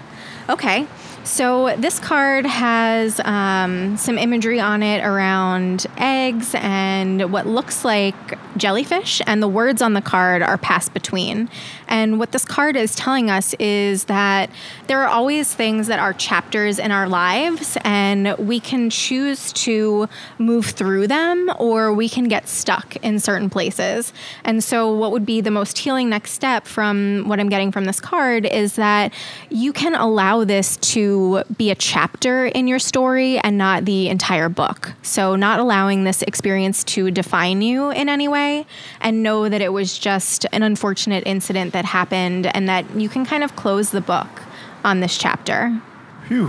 [0.48, 0.86] okay.
[1.24, 8.14] So this card has um, some imagery on it around eggs and what looks like
[8.58, 11.48] jellyfish, and the words on the card are pass between.
[11.88, 14.50] And what this card is telling us is that
[14.86, 20.08] there are always things that are chapters in our lives, and we can choose to
[20.38, 24.12] move through them or we can get stuck in certain places.
[24.44, 27.84] And so, what would be the most healing next step from what I'm getting from
[27.84, 29.12] this card is that
[29.50, 34.48] you can allow this to be a chapter in your story and not the entire
[34.48, 34.92] book.
[35.02, 38.66] So, not allowing this experience to define you in any way,
[39.00, 43.26] and know that it was just an unfortunate incident that happened and that you can
[43.26, 44.42] kind of close the book
[44.84, 45.80] on this chapter.
[46.26, 46.48] Phew.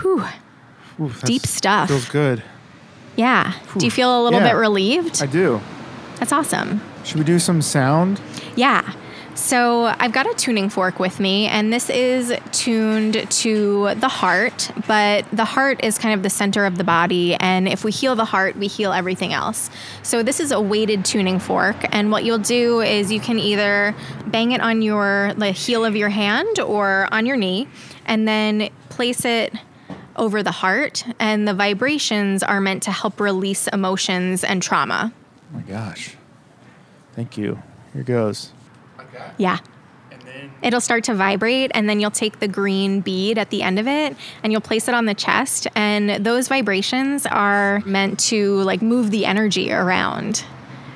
[0.00, 0.24] Whew.
[1.00, 1.88] Ooh, Deep stuff.
[1.88, 2.42] Feels good.
[3.16, 3.52] Yeah.
[3.78, 4.48] Do you feel a little Yeah.
[4.52, 5.22] bit relieved?
[5.22, 5.60] I do.
[6.16, 6.80] That's awesome.
[7.04, 8.20] Should we do some sound?
[8.56, 8.82] Yeah.
[9.40, 14.70] So I've got a tuning fork with me, and this is tuned to the heart,
[14.86, 17.34] but the heart is kind of the center of the body.
[17.36, 19.70] And if we heal the heart, we heal everything else.
[20.02, 23.94] So this is a weighted tuning fork, and what you'll do is you can either
[24.26, 27.66] bang it on your the heel of your hand or on your knee,
[28.04, 29.54] and then place it
[30.16, 31.04] over the heart.
[31.18, 35.12] And the vibrations are meant to help release emotions and trauma.
[35.52, 36.14] Oh my gosh.
[37.14, 37.60] Thank you.
[37.94, 38.52] Here goes.
[39.36, 39.58] Yeah.
[40.10, 43.62] And then It'll start to vibrate, and then you'll take the green bead at the
[43.62, 45.66] end of it and you'll place it on the chest.
[45.74, 50.44] And those vibrations are meant to like move the energy around.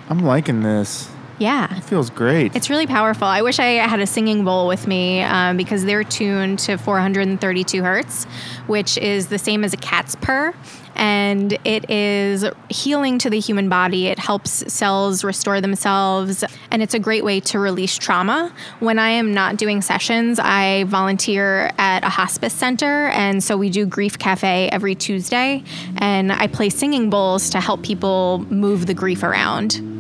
[0.09, 1.09] I'm liking this.
[1.39, 1.77] Yeah.
[1.77, 2.55] It feels great.
[2.55, 3.27] It's really powerful.
[3.27, 7.83] I wish I had a singing bowl with me um, because they're tuned to 432
[7.83, 8.25] hertz,
[8.67, 10.55] which is the same as a cat's purr.
[10.97, 14.07] And it is healing to the human body.
[14.07, 16.45] It helps cells restore themselves.
[16.71, 18.53] And it's a great way to release trauma.
[18.79, 23.09] When I am not doing sessions, I volunteer at a hospice center.
[23.09, 25.65] And so we do Grief Cafe every Tuesday.
[25.97, 29.94] And I play singing bowls to help people move the grief around.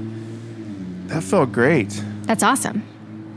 [1.06, 2.02] That felt great.
[2.22, 2.82] That's awesome.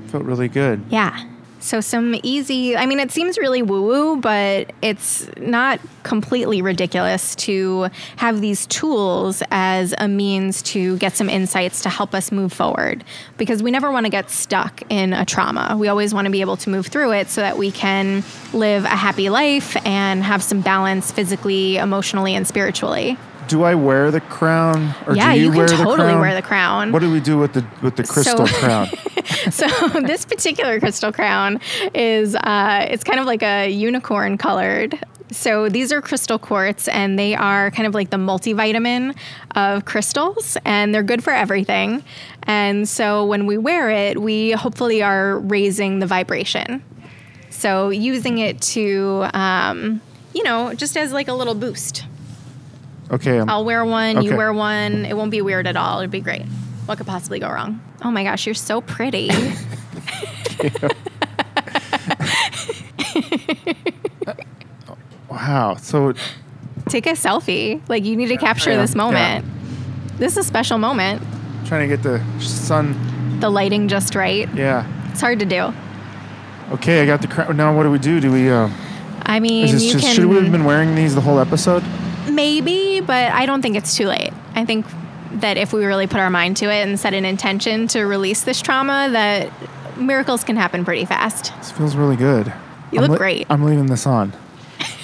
[0.08, 0.84] Felt really good.
[0.90, 1.24] Yeah.
[1.60, 7.36] So some easy, I mean, it seems really woo woo, but it's not completely ridiculous
[7.36, 12.54] to have these tools as a means to get some insights to help us move
[12.54, 13.04] forward
[13.38, 15.76] because we never want to get stuck in a trauma.
[15.78, 18.86] We always want to be able to move through it so that we can live
[18.86, 23.18] a happy life and have some balance physically, emotionally, and spiritually.
[23.48, 24.94] Do I wear the crown?
[25.06, 26.20] Or yeah, do you, you, can wear the totally crown?
[26.20, 26.92] wear the crown.
[26.92, 28.88] What do we do with the with the crystal So- crown?
[29.52, 29.68] so
[30.02, 31.60] this particular crystal crown
[31.94, 34.98] is uh, it's kind of like a unicorn colored
[35.30, 39.14] so these are crystal quartz and they are kind of like the multivitamin
[39.56, 42.02] of crystals and they're good for everything
[42.44, 46.82] and so when we wear it we hopefully are raising the vibration
[47.50, 50.00] so using it to um,
[50.34, 52.06] you know just as like a little boost
[53.12, 55.06] Okay, I'm, I'll wear one, you wear one.
[55.06, 56.00] It won't be weird at all.
[56.00, 56.46] It'd be great.
[56.86, 57.82] What could possibly go wrong?
[58.04, 59.30] Oh my gosh, you're so pretty.
[65.30, 65.76] wow.
[65.76, 66.14] So
[66.90, 67.82] Take a selfie.
[67.90, 69.46] Like you need to capture yeah, this moment.
[70.18, 71.22] This is a special moment.
[71.66, 73.40] trying to get the sun.
[73.40, 74.54] The lighting just right.
[74.56, 74.86] Yeah.
[75.12, 75.74] It's hard to do.
[76.72, 77.56] Okay, I got the crown.
[77.58, 78.20] Now what do we do?
[78.20, 78.50] Do we?
[78.50, 78.70] Uh,
[79.24, 81.40] I mean, is this you just, can should we have been wearing these the whole
[81.40, 81.84] episode?
[82.30, 84.32] Maybe, but I don't think it's too late.
[84.56, 84.86] I think
[85.34, 88.44] that if we really put our mind to it and set an intention to release
[88.44, 89.52] this trauma, that
[89.98, 91.54] miracles can happen pretty fast.
[91.58, 92.48] This feels really good.
[92.92, 93.46] You I'm look great.
[93.50, 94.34] I'm leaving this on.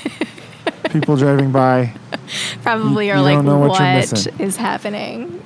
[0.89, 1.93] People driving by.
[2.61, 5.41] Probably You- are you like, don't know what missing." is happening?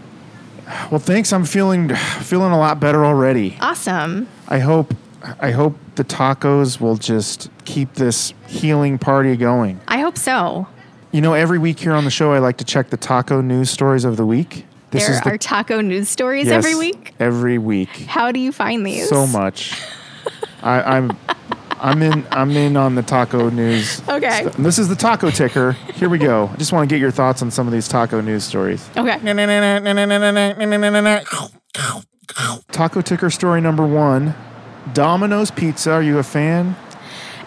[0.92, 1.32] Well, thanks.
[1.32, 3.58] I'm feeling feeling a lot better already.
[3.62, 4.28] Awesome.
[4.50, 4.94] I hope
[5.40, 9.80] I hope the tacos will just keep this healing party going.
[9.88, 10.68] I hope so.
[11.12, 13.70] You know, every week here on the show, I like to check the taco news
[13.70, 14.66] stories of the week.
[14.92, 17.14] This there is the, are taco news stories yes, every week.
[17.20, 19.10] Every week, How do you find these?
[19.10, 19.80] so much.
[20.62, 21.18] I, I'm
[21.80, 24.02] I'm in I'm in on the taco news.
[24.08, 24.44] Okay.
[24.46, 25.74] And This is the taco ticker.
[25.94, 26.50] Here we go.
[26.54, 28.90] I just want to get your thoughts on some of these taco news stories.
[28.98, 29.20] Okay.
[32.72, 34.36] Taco ticker story number one:
[34.94, 35.92] Domino's Pizza.
[35.92, 36.76] Are you a fan?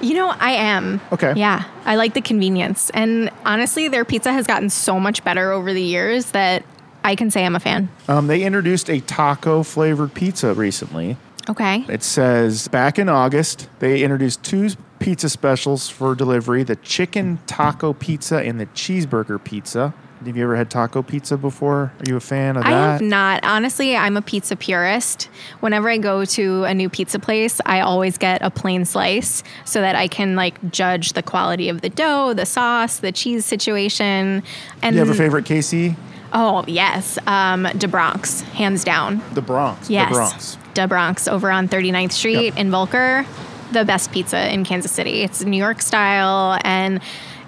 [0.00, 1.00] You know, I am.
[1.12, 1.34] Okay.
[1.36, 2.90] Yeah, I like the convenience.
[2.90, 6.64] And honestly, their pizza has gotten so much better over the years that
[7.04, 7.88] I can say I'm a fan.
[8.08, 11.16] Um, they introduced a taco flavored pizza recently.
[11.48, 11.84] Okay.
[11.88, 17.92] It says back in August, they introduced two pizza specials for delivery the chicken taco
[17.92, 19.94] pizza and the cheeseburger pizza.
[20.24, 21.92] Have you ever had taco pizza before?
[21.98, 22.76] Are you a fan of I that?
[22.92, 23.42] have not.
[23.42, 25.30] Honestly, I'm a pizza purist.
[25.60, 29.80] Whenever I go to a new pizza place, I always get a plain slice so
[29.80, 34.42] that I can like judge the quality of the dough, the sauce, the cheese situation.
[34.82, 35.96] And Do you have a favorite KC?
[36.34, 37.18] Oh, yes.
[37.26, 39.22] Um, De Bronx, hands down.
[39.32, 39.88] The Bronx.
[39.88, 40.10] Yes.
[40.10, 40.58] The Bronx.
[40.74, 42.56] De Bronx over on 39th Street Yep.
[42.58, 43.24] in Volker.
[43.72, 45.22] The best pizza in Kansas City.
[45.22, 47.00] It's New York style and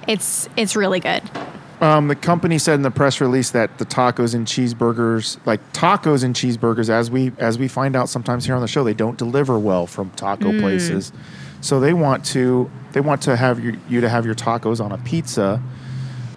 [0.09, 1.23] it's it's really good.
[1.83, 6.23] Um, the company said in the press release that the tacos and cheeseburgers, like tacos
[6.23, 9.19] and cheeseburgers, as we as we find out sometimes here on the show, they don't
[9.19, 11.13] deliver well from taco places.
[11.61, 14.93] So they want to they want to have you, you to have your tacos on
[14.93, 15.61] a pizza.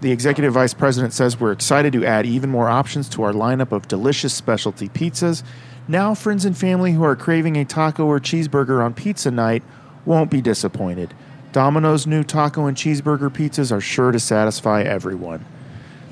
[0.02, 3.72] The executive vice president says we're excited to add even more options to our lineup
[3.72, 5.44] of delicious specialty pizzas.
[5.88, 9.62] Now, friends and family who are craving a taco or cheeseburger on pizza night
[10.06, 11.14] won't be disappointed.
[11.56, 15.46] Domino's new taco and cheeseburger pizzas are sure to satisfy everyone.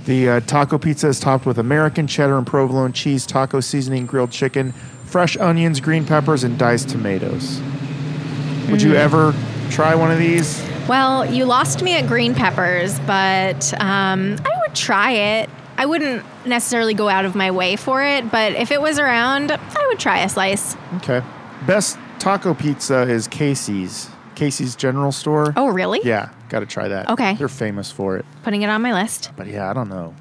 [0.06, 4.32] The uh, taco pizza is topped with American cheddar and provolone cheese, taco seasoning, grilled
[4.32, 4.72] chicken,
[5.04, 7.62] fresh onions, green peppers, and diced tomatoes.
[8.70, 9.36] Would you ever
[9.70, 10.66] try one of these?
[10.88, 15.50] Well, you lost me at green peppers, but um, I would try it.
[15.78, 19.52] I wouldn't necessarily go out of my way for it, but if it was around,
[19.52, 20.78] I would try a slice.
[21.00, 21.22] Okay.
[21.68, 24.10] Best taco pizza is Casey's.
[24.36, 25.54] Casey's General Store.
[25.56, 26.00] Oh, really?
[26.04, 27.10] Yeah, got to try that.
[27.10, 27.36] Okay.
[27.36, 28.26] They're famous for it.
[28.44, 29.32] Putting it on my list.
[29.36, 30.16] But yeah, I don't know.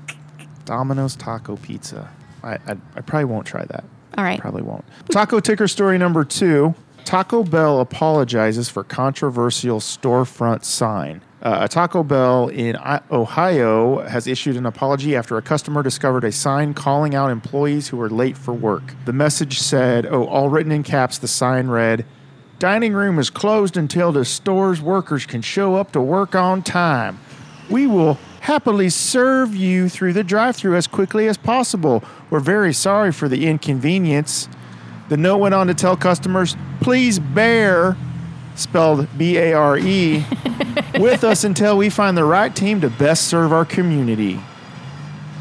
[0.64, 2.10] Domino's taco pizza.
[2.42, 3.84] I, I, I probably won't try that.
[4.16, 4.40] All right.
[4.40, 4.84] Probably won't.
[5.10, 11.22] Taco ticker story number two Taco Bell apologizes for controversial storefront sign.
[11.42, 12.76] Uh, a Taco Bell in
[13.10, 17.96] Ohio has issued an apology after a customer discovered a sign calling out employees who
[17.96, 18.94] were late for work.
[19.06, 22.06] The message said, oh, all written in caps, the sign read,
[22.62, 27.18] Dining room is closed until the store's workers can show up to work on time.
[27.68, 32.04] We will happily serve you through the drive through as quickly as possible.
[32.30, 34.48] We're very sorry for the inconvenience.
[35.08, 37.96] The note went on to tell customers, please bear,
[38.54, 40.24] spelled B A R E,
[41.00, 44.38] with us until we find the right team to best serve our community.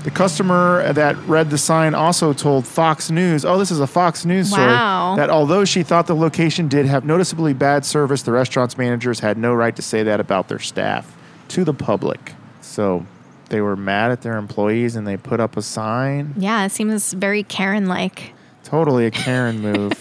[0.03, 4.25] The customer that read the sign also told Fox News, oh, this is a Fox
[4.25, 8.79] News story, that although she thought the location did have noticeably bad service, the restaurant's
[8.79, 11.15] managers had no right to say that about their staff
[11.49, 12.33] to the public.
[12.61, 13.05] So
[13.49, 16.33] they were mad at their employees and they put up a sign.
[16.35, 18.33] Yeah, it seems very Karen like.
[18.63, 19.91] Totally a Karen move.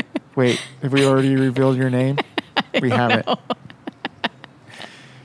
[0.36, 2.18] Wait, have we already revealed your name?
[2.82, 3.26] We haven't.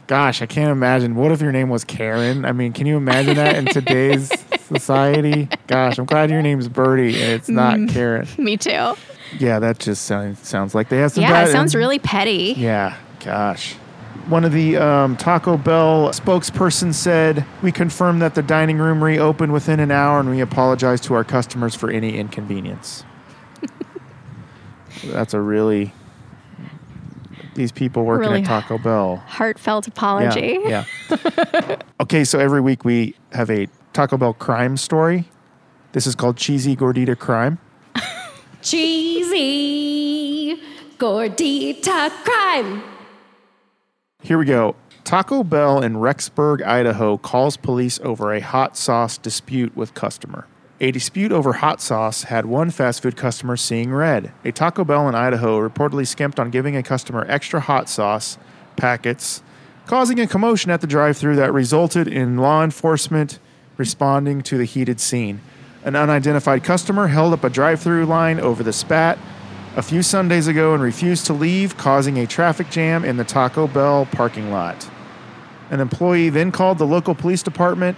[0.08, 1.16] Gosh, I can't imagine.
[1.16, 2.44] What if your name was Karen?
[2.46, 4.30] I mean, can you imagine that in today's
[4.68, 5.48] society?
[5.68, 7.90] Gosh, I'm glad your name's Birdie and it's not Mm.
[7.90, 8.28] Karen.
[8.38, 8.94] Me too.
[9.40, 11.48] Yeah, that just sounds sounds like they have some Yeah, bad.
[11.48, 12.54] it sounds really petty.
[12.58, 13.74] Yeah, gosh.
[14.28, 19.52] One of the um, Taco Bell spokesperson said, "We confirm that the dining room reopened
[19.52, 23.04] within an hour, and we apologize to our customers for any inconvenience."
[25.06, 25.94] That's a really
[27.56, 29.18] these people working Really at Taco Bell.
[29.28, 30.60] Heartfelt apology.
[30.64, 30.86] Yeah.
[31.10, 31.76] yeah.
[32.02, 35.26] okay, so every week we have a Taco Bell crime story.
[35.94, 37.60] This is called Cheesy Gordita Crime.
[38.62, 39.94] Cheesy
[41.04, 42.82] gordita crime.
[44.22, 44.76] Here we go.
[45.04, 50.48] Taco Bell in Rexburg, Idaho calls police over a hot sauce dispute with customer.
[50.84, 54.34] A dispute over hot sauce had one fast food customer seeing red.
[54.44, 58.38] A Taco Bell in Idaho reportedly skimped on giving a customer extra hot sauce
[58.76, 59.42] packets,
[59.88, 63.40] causing a commotion at the drive-thru that resulted in law enforcement
[63.78, 65.40] responding to the heated scene.
[65.86, 69.18] An unidentified customer held up a drive-thru line over the spat,
[69.78, 73.68] a few Sundays ago and refused to leave, causing a traffic jam in the Taco
[73.68, 74.90] Bell parking lot.
[75.70, 77.98] An employee then called the local police department.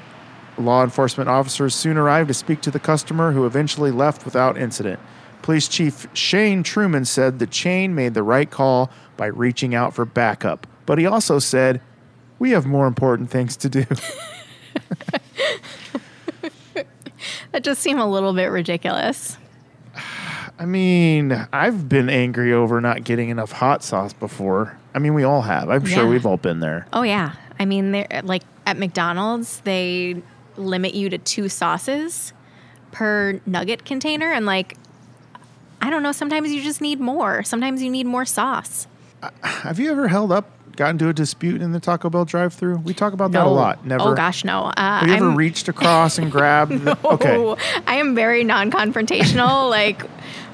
[0.57, 4.99] Law enforcement officers soon arrived to speak to the customer, who eventually left without incident.
[5.41, 10.05] Police Chief Shane Truman said the chain made the right call by reaching out for
[10.05, 11.81] backup, but he also said,
[12.39, 13.85] We have more important things to do.
[17.55, 19.37] That does seem a little bit ridiculous.
[20.59, 24.77] I mean, I've been angry over not getting enough hot sauce before.
[24.93, 25.69] I mean, we all have.
[25.69, 26.85] I'm sure we've all been there.
[26.91, 27.31] Oh yeah.
[27.57, 30.21] I mean, they're like at McDonald's, they
[30.57, 32.33] limit you to two sauces
[32.91, 34.77] per nugget container, and like,
[35.81, 36.11] I don't know.
[36.11, 37.43] Sometimes you just need more.
[37.43, 38.87] Sometimes you need more sauce.
[39.43, 42.77] Have you ever held up, got into a dispute in the Taco Bell drive-through?
[42.77, 43.85] We talk about that a lot.
[43.85, 44.03] Never.
[44.03, 44.71] Oh gosh, no.
[44.77, 46.71] Uh, Have you ever I'm, reached across and grabbed?
[46.85, 47.55] the, okay.
[47.87, 49.69] I am very non-confrontational.
[49.69, 50.03] like,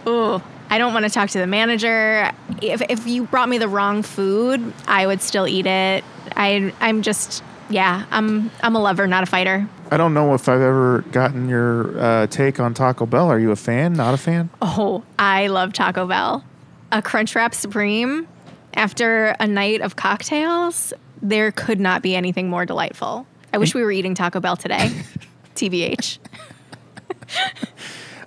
[0.06, 2.32] oh, I don't want to talk to the manager.
[2.62, 6.04] If if you brought me the wrong food, I would still eat it.
[6.36, 8.06] I I'm just yeah.
[8.10, 9.68] I'm I'm a lover, not a fighter.
[9.94, 13.28] I don't know if I've ever gotten your uh, take on Taco Bell.
[13.30, 13.94] Are you a fan?
[13.94, 14.50] Not a fan?
[14.62, 16.46] Oh, I love Taco Bell.
[16.94, 18.26] A Crunchwrap Supreme
[18.74, 23.28] after a night of cocktails, there could not be anything more delightful.
[23.54, 24.90] I wish we were eating Taco Bell today.
[25.56, 26.20] TBH.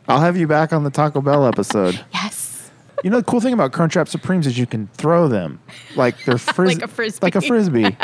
[0.09, 1.99] I'll have you back on the Taco Bell episode.
[2.13, 2.71] Yes.
[3.03, 5.61] You know the cool thing about Crunchwrap Supremes is you can throw them
[5.97, 7.25] like they're fris- Like a Frisbee.
[7.25, 7.97] like a frisbee,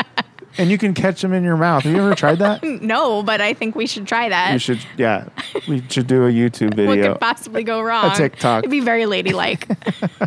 [0.58, 1.84] and you can catch them in your mouth.
[1.84, 2.62] Have you ever tried that?
[2.82, 4.52] No, but I think we should try that.
[4.52, 4.80] You should.
[4.96, 5.28] Yeah,
[5.68, 6.86] we should do a YouTube video.
[6.86, 8.10] what could possibly go wrong?
[8.12, 8.60] A TikTok.
[8.64, 9.68] It'd be very ladylike.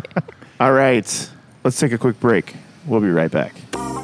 [0.60, 1.30] All right,
[1.64, 2.54] let's take a quick break.
[2.86, 3.54] We'll be right back.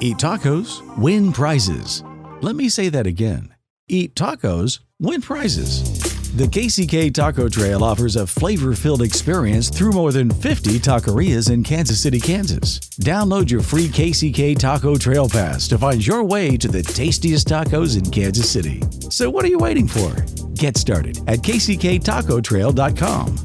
[0.00, 2.02] Eat tacos, win prizes.
[2.40, 3.54] Let me say that again.
[3.88, 6.09] Eat tacos, win prizes.
[6.36, 11.64] The KCK Taco Trail offers a flavor filled experience through more than 50 taquerias in
[11.64, 12.78] Kansas City, Kansas.
[13.00, 17.98] Download your free KCK Taco Trail Pass to find your way to the tastiest tacos
[17.98, 18.80] in Kansas City.
[19.10, 20.14] So, what are you waiting for?
[20.54, 23.36] Get started at kcktacotrail.com.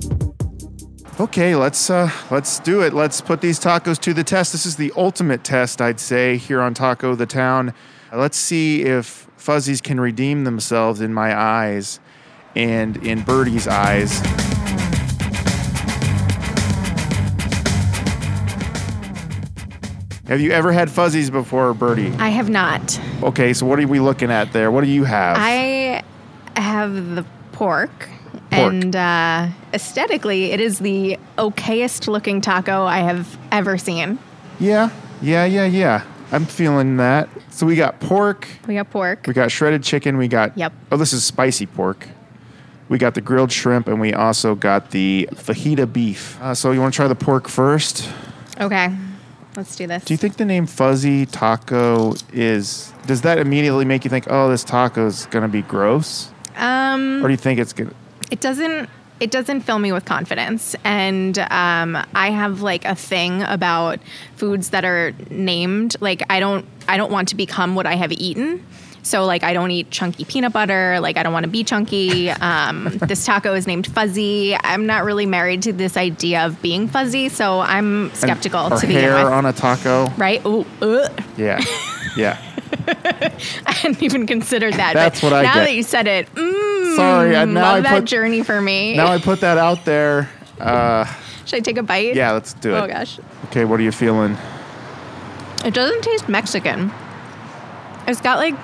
[1.19, 2.93] Okay, let's uh, let's do it.
[2.93, 4.51] Let's put these tacos to the test.
[4.51, 7.73] This is the ultimate test, I'd say, here on Taco the Town.
[8.13, 11.99] Let's see if fuzzies can redeem themselves in my eyes
[12.55, 14.21] and in Birdie's eyes.
[20.27, 22.11] Have you ever had fuzzies before, Birdie?
[22.17, 22.99] I have not.
[23.21, 24.71] Okay, so what are we looking at there?
[24.71, 25.37] What do you have?
[25.39, 26.03] I
[26.55, 27.91] have the pork.
[28.49, 28.73] Pork.
[28.73, 34.17] And uh, aesthetically, it is the okayest looking taco I have ever seen.
[34.59, 34.89] yeah,
[35.21, 36.03] yeah, yeah, yeah.
[36.31, 37.29] I'm feeling that.
[37.51, 38.47] So we got pork.
[38.67, 39.27] We got pork.
[39.27, 40.17] We got shredded chicken.
[40.17, 40.73] We got Yep.
[40.91, 42.07] Oh, this is spicy pork.
[42.87, 46.39] We got the grilled shrimp, and we also got the fajita beef.
[46.41, 48.09] Uh, so you want to try the pork first?
[48.61, 48.95] Okay,
[49.55, 50.05] let's do this.
[50.05, 52.93] Do you think the name Fuzzy Taco is?
[53.07, 57.27] Does that immediately make you think, oh, this taco is gonna be gross, um, or
[57.27, 57.91] do you think it's gonna?
[58.31, 63.43] it doesn't it doesn't fill me with confidence and um, i have like a thing
[63.43, 63.99] about
[64.35, 68.11] foods that are named like i don't i don't want to become what i have
[68.11, 68.65] eaten
[69.05, 72.29] so like i don't eat chunky peanut butter like i don't want to be chunky
[72.41, 76.87] um, this taco is named fuzzy i'm not really married to this idea of being
[76.87, 80.07] fuzzy so i'm skeptical or to begin hair with on a taco?
[80.17, 81.07] right Ooh, uh.
[81.37, 81.61] Yeah,
[82.17, 82.41] yeah.
[83.65, 85.65] i hadn't even considered that That's but what I now get.
[85.65, 88.97] that you said it mm, Sorry, I, now love I that put journey for me
[88.97, 90.29] now I put that out there.
[90.59, 91.05] Uh,
[91.45, 92.79] should i take a bite yeah, let's do it.
[92.79, 93.19] Oh gosh.
[93.45, 94.35] Okay, what are you feeling?
[95.63, 96.91] It doesn't taste Mexican.
[98.07, 98.55] It's got like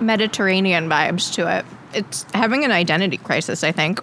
[0.00, 1.64] Mediterranean vibes to it.
[1.92, 4.00] It's having an identity crisis, I think.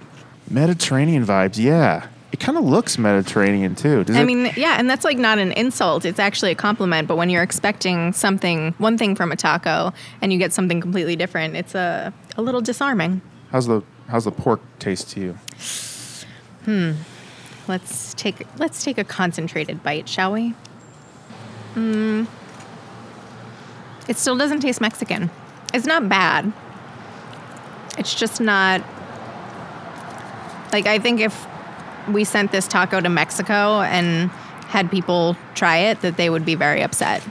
[0.49, 1.57] Mediterranean vibes.
[1.57, 4.03] Yeah, it kind of looks Mediterranean too.
[4.03, 4.25] Does I it?
[4.25, 6.05] mean, yeah, and that's like not an insult.
[6.05, 7.07] It's actually a compliment.
[7.07, 11.15] But when you're expecting something, one thing from a taco, and you get something completely
[11.15, 13.21] different, it's a, a little disarming.
[13.51, 15.33] how's the how's the pork taste to you?
[16.65, 16.91] Hmm.
[17.67, 20.49] Let's take let's take a concentrated bite, shall we?
[21.73, 22.25] Hmm.
[24.07, 25.29] It still doesn't taste Mexican.
[25.73, 26.51] It's not bad.
[27.97, 28.81] It's just not
[30.73, 31.45] like I think if
[32.09, 34.29] we sent this taco to Mexico and
[34.67, 37.21] had people try it, that they would be very upset.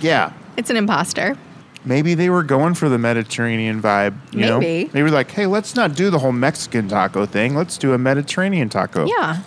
[0.00, 1.36] Yeah, It's an imposter.
[1.84, 4.14] maybe they were going for the Mediterranean vibe.
[4.32, 4.88] You know, Maybe.
[4.90, 7.54] they were like, "Hey, let's not do the whole Mexican taco thing.
[7.54, 9.38] Let's do a Mediterranean taco." Yeah.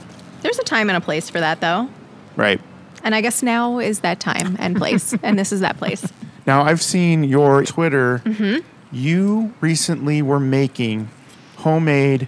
[0.41, 1.89] There's a time and a place for that though.
[2.38, 2.61] Right.
[3.06, 5.14] And I guess now is that time and place.
[5.24, 6.12] and this is that place.
[6.45, 8.20] Now I've seen your Twitter.
[8.26, 8.68] Mm-hmm.
[8.91, 11.10] You recently were making
[11.58, 12.28] homemade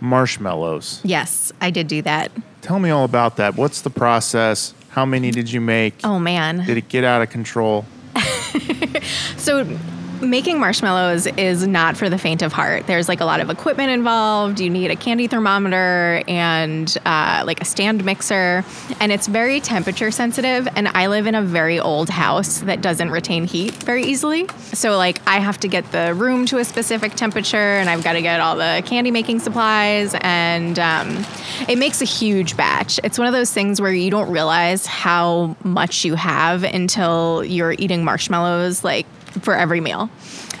[0.00, 1.00] marshmallows.
[1.02, 2.30] Yes, I did do that.
[2.62, 3.56] Tell me all about that.
[3.56, 4.72] What's the process?
[4.90, 5.94] How many did you make?
[6.04, 6.64] Oh man.
[6.64, 7.84] Did it get out of control?
[9.36, 9.78] So
[10.24, 12.86] making marshmallows is not for the faint of heart.
[12.86, 14.60] There's like a lot of equipment involved.
[14.60, 18.64] You need a candy thermometer and uh, like a stand mixer,
[19.00, 20.68] and it's very temperature sensitive.
[20.76, 24.48] And I live in a very old house that doesn't retain heat very easily.
[24.72, 28.14] So like I have to get the room to a specific temperature, and I've got
[28.14, 31.24] to get all the candy making supplies, and um,
[31.68, 33.00] it makes a huge batch.
[33.04, 37.74] It's one of those things where you don't realize how much you have until you're
[37.78, 39.06] eating marshmallows like
[39.42, 40.08] for every meal.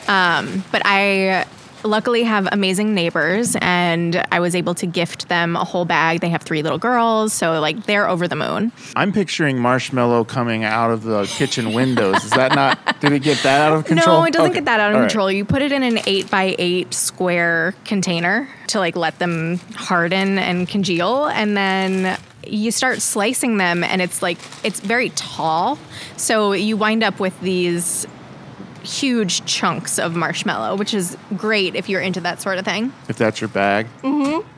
[0.08, 1.46] Um, but I
[1.86, 6.20] luckily have amazing neighbors and I was able to gift them a whole bag.
[6.20, 8.72] They have three little girls, so like they're over the moon.
[8.96, 12.24] I'm picturing marshmallow coming out of the kitchen windows.
[12.24, 13.00] Is that not?
[13.00, 14.20] Did it get that out of control?
[14.20, 14.60] No, it doesn't Okay.
[14.60, 15.08] get that out of All right.
[15.10, 15.30] control.
[15.30, 20.38] You put it in an eight by eight square container to like let them harden
[20.38, 25.78] and congeal, and then you start slicing them, and it's like it's very tall,
[26.16, 28.06] so you wind up with these
[28.84, 32.92] huge chunks of marshmallow, which is great if you're into that sort of thing.
[33.08, 33.86] If that's your bag.
[34.02, 34.48] Mm-hmm.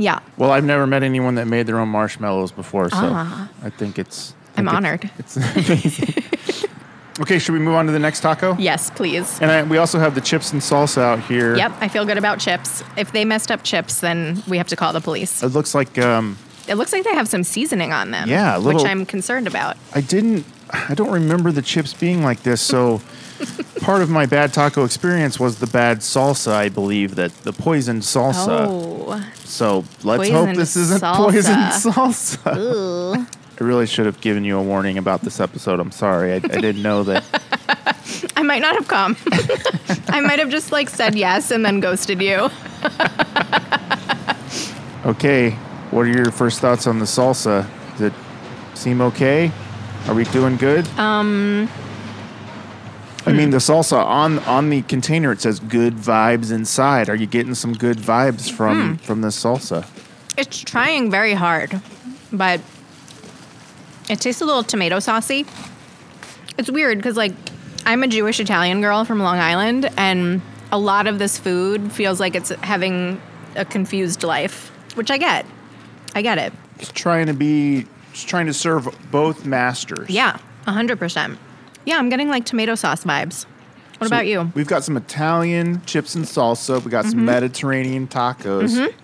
[0.00, 0.20] Yeah.
[0.36, 3.48] Well, I've never met anyone that made their own marshmallows before, so Ah.
[3.62, 4.34] I think it's.
[4.56, 5.10] I I'm think honored.
[5.18, 6.24] It's, it's amazing.
[7.20, 8.56] okay, should we move on to the next taco?
[8.58, 9.40] Yes, please.
[9.40, 11.56] And I, we also have the chips and salsa out here.
[11.56, 12.82] Yep, I feel good about chips.
[12.96, 15.42] If they messed up chips, then we have to call the police.
[15.42, 16.38] It looks like um,
[16.68, 18.28] It looks like they have some seasoning on them.
[18.28, 19.76] Yeah, little- which I'm concerned about.
[19.94, 20.46] I didn't.
[20.70, 22.60] I don't remember the chips being like this.
[22.60, 23.00] So
[23.80, 26.52] part of my bad taco experience was the bad salsa.
[26.52, 28.66] I believe that the poisoned salsa.
[28.68, 31.16] Oh, So let's hope this isn't salsa.
[31.16, 33.26] poisoned salsa.
[33.60, 35.80] I really should have given you a warning about this episode.
[35.80, 36.32] I'm sorry.
[36.32, 37.24] I, I didn't know that.
[38.36, 39.16] I might not have come.
[40.08, 42.50] I might have just like said yes and then ghosted you.
[45.04, 45.50] Okay,
[45.90, 47.66] what are your first thoughts on the salsa?
[47.92, 48.12] Does it
[48.74, 49.50] seem okay?
[50.08, 50.86] Are we doing good?
[50.98, 51.68] Um.
[53.26, 57.26] I mean, the salsa on on the container it says "good vibes inside." Are you
[57.26, 59.86] getting some good vibes from from this salsa?
[60.38, 61.80] It's trying very hard,
[62.32, 62.60] but
[64.08, 65.44] it tastes a little tomato saucy.
[66.56, 67.32] It's weird because like
[67.84, 70.40] I'm a Jewish Italian girl from Long Island, and
[70.72, 73.20] a lot of this food feels like it's having
[73.56, 75.44] a confused life, which I get.
[76.14, 76.52] I get it.
[76.78, 77.86] It's trying to be,
[78.24, 80.10] trying to serve both masters.
[80.10, 81.38] Yeah, hundred percent.
[81.84, 83.44] Yeah, I'm getting like tomato sauce vibes.
[83.98, 84.52] What So about you?
[84.54, 86.82] We've got some Italian chips and salsa.
[86.84, 87.24] We got some mm-hmm.
[87.24, 88.70] Mediterranean tacos.
[88.70, 88.96] Mm-hmm.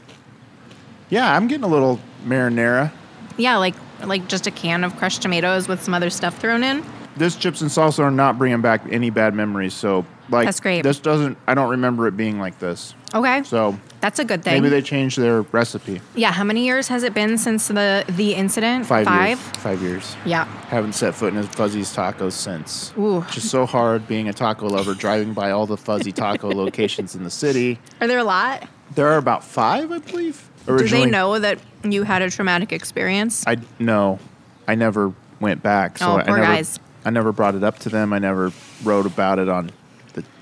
[1.10, 2.92] Yeah, I'm getting a little marinara.
[3.36, 6.84] Yeah, like like just a can of crushed tomatoes with some other stuff thrown in.
[7.16, 9.74] This chips and salsa are not bringing back any bad memories.
[9.74, 10.82] So, like, That's great.
[10.82, 11.36] This doesn't.
[11.46, 12.94] I don't remember it being like this.
[13.14, 14.54] Okay, So that's a good thing.
[14.60, 16.00] maybe they changed their recipe.
[16.16, 18.86] yeah, how many years has it been since the the incident?
[18.86, 19.38] Five, Five.
[19.38, 19.40] years.
[19.58, 20.16] Five years.
[20.24, 20.44] Yeah.
[20.68, 22.92] Haven't set foot in a Fuzzy's Tacos since.
[22.98, 23.24] Ooh.
[23.30, 27.22] Just so hard being a taco lover, driving by all the Fuzzy Taco locations in
[27.22, 27.78] the city.
[28.00, 28.68] Are there a lot?
[28.94, 30.50] There are about five, I believe.
[30.66, 30.88] Originally.
[31.04, 33.44] Do they know that you had a traumatic experience?
[33.46, 34.18] I no,
[34.66, 35.98] I never went back.
[35.98, 36.80] So Oh, I poor never, guys.
[37.04, 38.12] I never brought it up to them.
[38.12, 38.50] I never
[38.82, 39.70] wrote about it on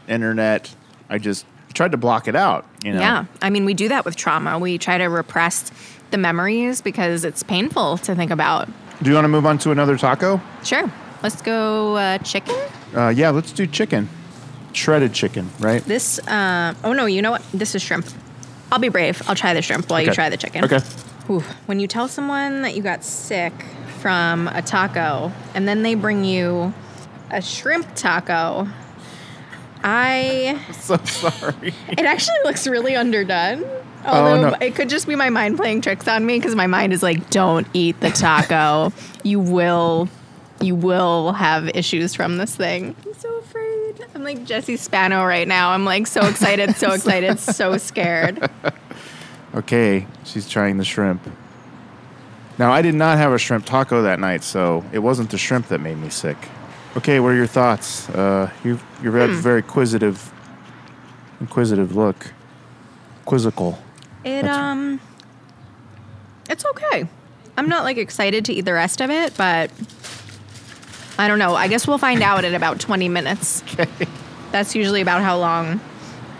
[0.09, 0.75] internet.
[1.09, 2.67] I just tried to block it out.
[2.85, 3.01] You know.
[3.01, 3.25] Yeah.
[3.41, 4.59] I mean, we do that with trauma.
[4.59, 5.71] We try to repress
[6.11, 8.69] the memories because it's painful to think about.
[9.03, 10.41] Do you want to move on to another taco?
[10.63, 10.91] Sure.
[11.23, 12.55] Let's go uh, chicken.
[12.95, 14.09] Uh, yeah, let's do chicken,
[14.73, 15.83] shredded chicken, right?
[15.85, 17.43] This, uh, oh no, you know what?
[17.55, 18.07] This is shrimp.
[18.71, 19.23] I'll be brave.
[19.29, 20.65] I'll try the shrimp while you try the chicken.
[20.65, 20.81] Okay.
[21.31, 23.53] Ooh, when you tell someone that you got sick
[24.01, 26.75] from a taco and then they bring you
[27.31, 28.69] a shrimp taco,
[29.85, 31.75] I So sorry.
[31.89, 33.65] it actually looks really underdone.
[34.05, 34.57] Although Oh, no.
[34.61, 37.31] it could just be my mind playing tricks on me because my mind is like,
[37.31, 38.93] don't eat the taco.
[39.23, 40.09] you will
[40.61, 42.95] you will have issues from this thing.
[43.05, 44.05] I'm so afraid.
[44.15, 45.71] I'm like Jesse Spano right now.
[45.71, 48.49] I'm like so excited, so excited, so scared.
[49.55, 51.21] Okay, she's trying the shrimp.
[52.59, 55.69] Now, I did not have a shrimp taco that night, so it wasn't the shrimp
[55.69, 56.39] that made me sick.
[56.97, 58.09] Okay, what are your thoughts?
[58.11, 59.19] Uh, you you Hmm.
[59.19, 60.31] had a very inquisitive,
[61.41, 62.33] inquisitive look,
[63.25, 63.79] quizzical.
[64.25, 65.01] It That's- um
[66.51, 67.09] it's okay.
[67.57, 69.71] I'm not like excited to eat the rest of it, but
[71.19, 71.55] I don't know.
[71.55, 73.63] I guess we'll find out in about 20 minutes.
[73.79, 74.07] Okay.
[74.51, 75.81] That's usually about how long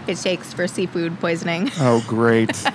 [0.07, 1.71] it takes for seafood poisoning.
[1.81, 2.51] Oh, great.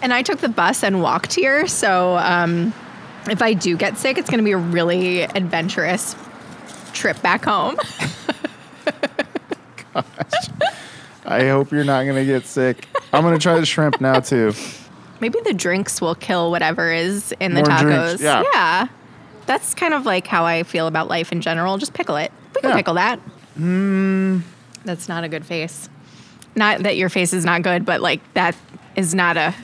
[0.00, 2.72] And I took the bus and walked here, so um,
[3.30, 6.14] if I do get sick, it's going to be a really adventurous
[6.92, 7.76] trip back home.
[9.94, 10.04] Gosh.
[11.24, 12.86] I hope you're not gonna get sick.
[13.12, 14.54] I'm gonna try the shrimp now too.
[15.20, 18.20] Maybe the drinks will kill whatever is in the tacos.
[18.20, 18.42] yeah.
[18.54, 18.88] yeah.
[19.46, 21.76] That's kind of like how I feel about life in general.
[21.78, 22.32] Just pickle it.
[22.54, 22.76] We can Yeah.
[22.76, 23.20] pickle that.
[23.58, 24.42] Mm.
[24.84, 25.88] That's not a good face.
[26.56, 28.56] Not that your face is not good, but like that
[28.96, 29.54] is not a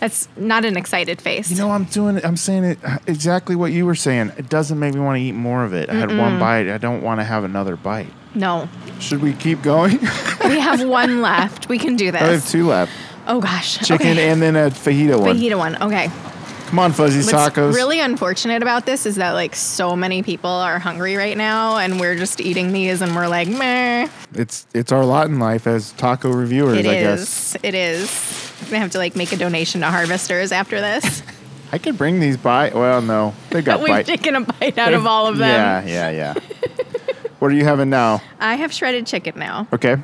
[0.00, 1.50] that's not an excited face.
[1.50, 2.24] You know, I'm doing.
[2.24, 4.32] I'm saying it uh, exactly what you were saying.
[4.36, 5.90] It doesn't make me want to eat more of it.
[5.90, 6.68] I had one bite.
[6.68, 8.08] I don't want to have another bite.
[8.34, 8.68] no.
[9.00, 9.98] Should we keep going?
[10.44, 11.68] We have one left.
[11.68, 12.22] We can do this.
[12.22, 12.92] I have two left.
[13.26, 13.78] Oh gosh.
[13.86, 14.30] Chicken okay.
[14.30, 15.36] and then a fajita one.
[15.36, 15.82] fajita one.
[15.82, 16.10] Okay.
[16.68, 17.74] Come on, fuzzy What's tacos.
[17.74, 21.98] really unfortunate about this is that like so many people are hungry right now, and
[21.98, 24.06] we're just eating these, and we're like, meh.
[24.34, 26.76] It's it's our lot in life as taco reviewers.
[26.76, 27.20] It I is.
[27.20, 28.52] guess It is.
[28.60, 31.22] I'm gonna have to like make a donation to Harvesters after this.
[31.72, 32.68] I could bring these by.
[32.68, 34.04] Well, no, they got We've bite.
[34.04, 35.86] taken a bite out of all of them.
[35.88, 36.34] Yeah, yeah, yeah.
[37.38, 38.20] what are you having now?
[38.40, 39.96] I have shredded chicken now, Okay,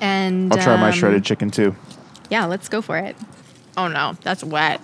[0.00, 1.74] and I'll try my um, shredded chicken too.
[2.30, 3.16] Yeah, let's go for it.
[3.76, 4.80] Oh no, that's wet.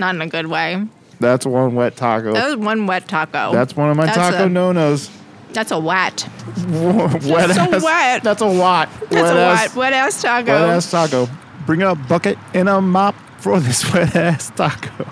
[0.00, 0.84] Not in a good way.
[1.20, 2.32] That's one wet taco.
[2.32, 3.52] That was one wet taco.
[3.52, 5.10] That's one of my That's taco a- no nos.
[5.52, 6.26] That's a wet.
[6.68, 7.82] wet so ass.
[7.82, 8.22] wet.
[8.22, 8.88] That's a wat.
[9.10, 10.46] That's wet a ass, wet, wet ass taco.
[10.52, 11.28] Wet ass taco.
[11.66, 15.06] Bring a bucket and a mop for this wet ass taco.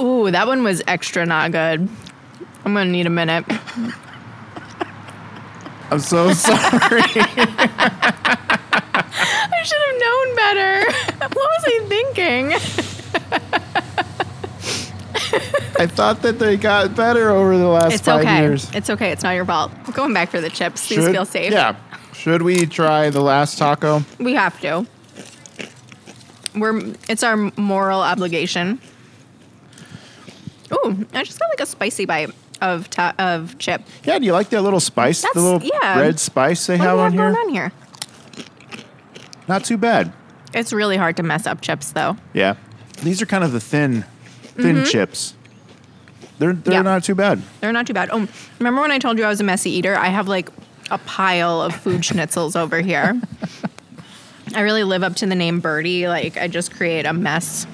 [0.00, 1.88] Ooh, that one was extra not good.
[2.64, 3.44] I'm gonna need a minute.
[5.90, 7.02] I'm so sorry.
[9.12, 10.92] I should have known better.
[11.30, 12.52] What was I thinking?
[15.78, 18.40] I thought that they got better over the last It's five okay.
[18.40, 18.70] years.
[18.74, 19.10] It's okay.
[19.12, 19.70] It's not your fault.
[19.86, 20.84] We're going back for the chips.
[20.86, 21.52] Should- feel safe.
[21.52, 21.76] Yeah.
[22.12, 24.02] Should we try the last taco?
[24.18, 24.86] We have to.
[26.54, 28.80] We're it's our moral obligation.
[30.72, 32.30] Ooh, I just got like a spicy bite
[32.60, 33.82] of ta- of chip.
[34.04, 35.22] Yeah, do you like that little spice?
[35.22, 35.98] That's- the little yeah.
[36.00, 37.32] red spice they What have we on have here?
[37.32, 37.72] going on here?
[39.50, 40.12] Not too bad.
[40.54, 42.16] It's really hard to mess up chips though.
[42.32, 42.54] Yeah.
[43.02, 44.04] These are kind of the thin
[44.54, 45.34] thin chips.
[46.38, 46.72] They're they're Mm-hmm.
[46.72, 46.82] Yeah.
[46.82, 47.42] not too bad.
[47.60, 48.10] They're not too bad.
[48.12, 48.28] Oh,
[48.60, 49.96] remember when I told you I was a messy eater?
[49.96, 50.50] I have like
[50.92, 53.20] a pile of food schnitzels over here.
[54.54, 56.06] I really live up to the name Birdie.
[56.06, 57.64] Like I just create a mess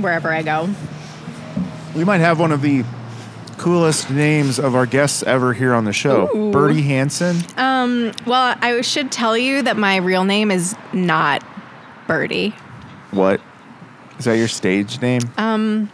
[0.00, 0.70] wherever I go.
[1.94, 2.84] We might have one of the
[3.58, 6.28] coolest names of our guests ever here on the show.
[6.34, 6.50] Ooh.
[6.50, 7.36] Birdie Hensen.
[7.56, 11.42] Well, I should tell you that my real name is not
[12.06, 12.50] Birdie.
[13.10, 13.40] What?
[14.18, 15.22] Is that your stage name?
[15.36, 15.86] Uh,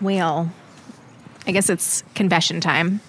[0.00, 0.50] Well,
[1.46, 3.00] I guess it's confession time.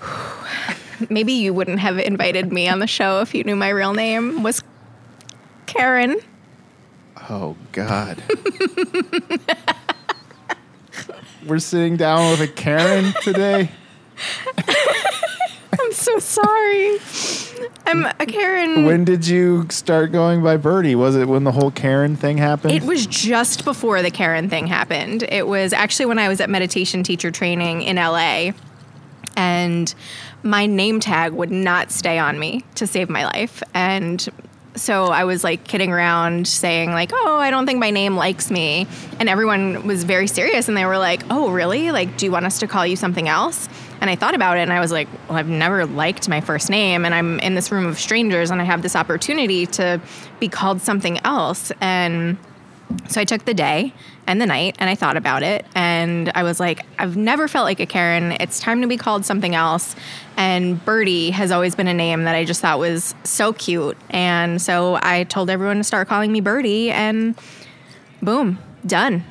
[1.10, 4.42] Maybe you wouldn't have invited me on the show if you knew my real name
[4.42, 4.62] was
[5.66, 6.16] Karen.
[7.30, 8.22] oh God.
[11.46, 13.70] We're sitting down with a Karen today.
[15.80, 16.98] I'm so sorry.
[17.86, 18.84] I'm a Karen.
[18.84, 20.94] When did you start going by Birdie?
[20.94, 22.72] Was it when the whole Karen thing happened?
[22.74, 25.22] It was just before the Karen thing happened.
[25.28, 28.52] It was actually when I was at meditation teacher training in LA.
[29.36, 29.94] And
[30.42, 33.62] my name tag would not stay on me to save my life.
[33.74, 34.28] And
[34.80, 38.50] so I was like kidding around saying like, "Oh, I don't think my name likes
[38.50, 38.86] me."
[39.18, 41.90] And everyone was very serious and they were like, "Oh, really?
[41.90, 43.68] Like, do you want us to call you something else?"
[44.00, 46.70] And I thought about it and I was like, "Well, I've never liked my first
[46.70, 50.00] name and I'm in this room of strangers and I have this opportunity to
[50.40, 52.36] be called something else." And
[53.08, 53.92] so I took the day
[54.28, 57.64] and the night and I thought about it and I was like, I've never felt
[57.64, 58.32] like a Karen.
[58.38, 59.96] It's time to be called something else.
[60.36, 63.96] And Birdie has always been a name that I just thought was so cute.
[64.10, 67.34] And so I told everyone to start calling me Birdie and
[68.22, 69.24] boom, done.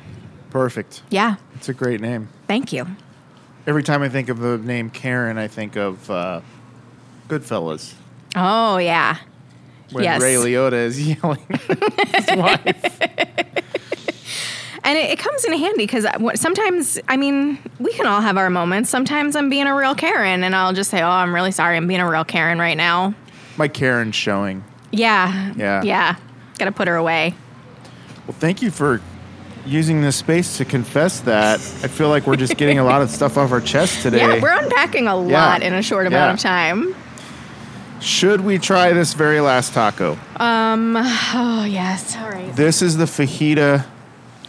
[0.50, 1.02] Perfect.
[1.10, 1.36] Yeah.
[1.54, 2.28] It's a great name.
[2.48, 2.86] Thank you.
[3.68, 6.40] Every time I think of the name Karen, I think of uh,
[7.28, 7.94] Goodfellas.
[8.34, 9.18] Oh, yeah.
[9.92, 10.20] When Yes.
[10.20, 13.00] Ray Liotta is yelling at his wife.
[14.84, 18.48] And it, it comes in handy because sometimes, I mean, we can all have our
[18.50, 18.90] moments.
[18.90, 21.76] Sometimes I'm being a real Karen and I'll just say, oh, I'm really sorry.
[21.76, 23.14] I'm being a real Karen right now.
[23.56, 24.64] My Karen's showing.
[24.92, 25.52] Yeah.
[25.56, 25.82] Yeah.
[25.82, 26.16] Yeah.
[26.58, 27.34] Got to put her away.
[28.26, 29.00] Well, thank you for
[29.66, 31.58] using this space to confess that.
[31.82, 34.18] I feel like we're just getting a lot of stuff off our chest today.
[34.18, 36.34] Yeah, we're unpacking a lot in a short amount Yeah.
[36.34, 36.94] of time.
[38.00, 40.16] Should we try this very last taco?
[40.36, 40.96] Um,
[41.34, 42.16] Oh, yes.
[42.16, 42.54] All right.
[42.54, 43.84] This is the fajita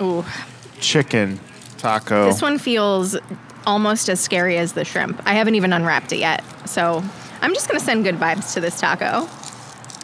[0.01, 0.25] Ooh.
[0.79, 1.39] chicken
[1.77, 2.25] taco.
[2.25, 3.17] This one feels
[3.65, 5.21] almost as scary as the shrimp.
[5.25, 6.43] I haven't even unwrapped it yet.
[6.67, 7.03] So
[7.41, 9.27] I'm just going to send good vibes to this taco.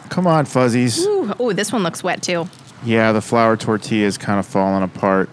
[0.08, 1.04] Come on, fuzzies.
[1.04, 2.48] Ooh, ooh, this one looks wet too.
[2.84, 5.28] Yeah, the flour tortilla is kind of falling apart.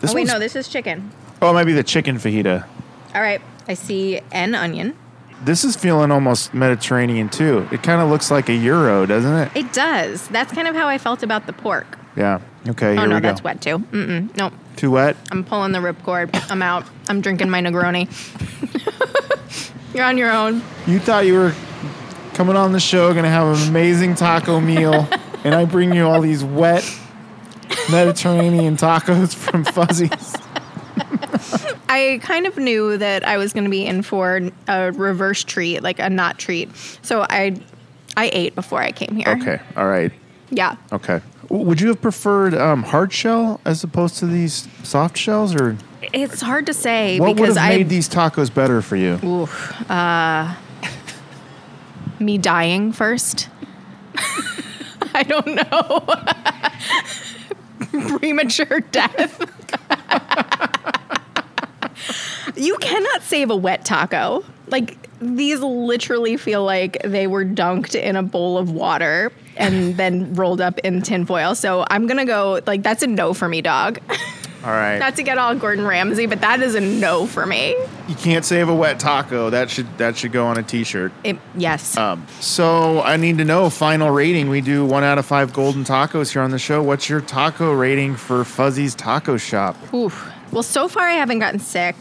[0.00, 1.10] This oh, wait, no, this is chicken.
[1.42, 2.66] Oh, it might be the chicken fajita.
[3.14, 3.40] All right.
[3.68, 4.96] I see an onion.
[5.44, 7.68] This is feeling almost Mediterranean too.
[7.70, 9.52] It kind of looks like a gyro, doesn't it?
[9.54, 10.28] It does.
[10.28, 11.98] That's kind of how I felt about the pork.
[12.16, 12.40] Yeah.
[12.68, 12.88] Okay.
[12.88, 13.28] Oh, here oh no, we go.
[13.28, 13.78] that's wet too.
[13.78, 14.36] Mm-mm.
[14.36, 14.52] Nope.
[14.76, 15.16] Too wet.
[15.30, 16.50] I'm pulling the ripcord.
[16.50, 16.84] I'm out.
[17.08, 18.08] I'm drinking my Negroni.
[19.94, 20.62] You're on your own.
[20.86, 21.54] You thought you were
[22.34, 25.08] coming on the show, gonna have an amazing taco meal,
[25.44, 26.84] and I bring you all these wet
[27.90, 30.36] Mediterranean tacos from Fuzzies.
[31.88, 35.82] I kind of knew that I was going to be in for a reverse treat,
[35.82, 36.74] like a not treat.
[37.02, 37.60] So I,
[38.16, 39.28] I ate before I came here.
[39.40, 39.60] Okay.
[39.76, 40.12] All right.
[40.50, 40.76] Yeah.
[40.92, 41.20] Okay.
[41.48, 45.76] Would you have preferred um, hard shell as opposed to these soft shells, or
[46.12, 49.20] It's hard to say what would because have I made these tacos better for you?
[49.24, 50.54] Oof, uh,
[52.18, 53.48] me dying first.
[55.14, 56.04] I don't know.
[58.18, 59.40] Premature death.
[62.56, 64.44] you cannot save a wet taco.
[64.66, 70.34] Like these literally feel like they were dunked in a bowl of water and then
[70.34, 71.54] rolled up in tinfoil.
[71.54, 73.98] So I'm gonna go like that's a no for me, dog.
[74.64, 74.98] All right.
[74.98, 77.76] Not to get all Gordon Ramsay, but that is a no for me.
[78.08, 79.48] you can't save a wet taco.
[79.50, 81.12] That should that should go on a T-shirt.
[81.22, 81.96] It, yes.
[81.96, 84.48] Um, so I need to know final rating.
[84.48, 86.82] We do one out of five golden tacos here on the show.
[86.82, 89.76] What's your taco rating for Fuzzy's Taco Shop?
[89.94, 90.32] Oof.
[90.50, 91.94] Well, so far I haven't gotten sick,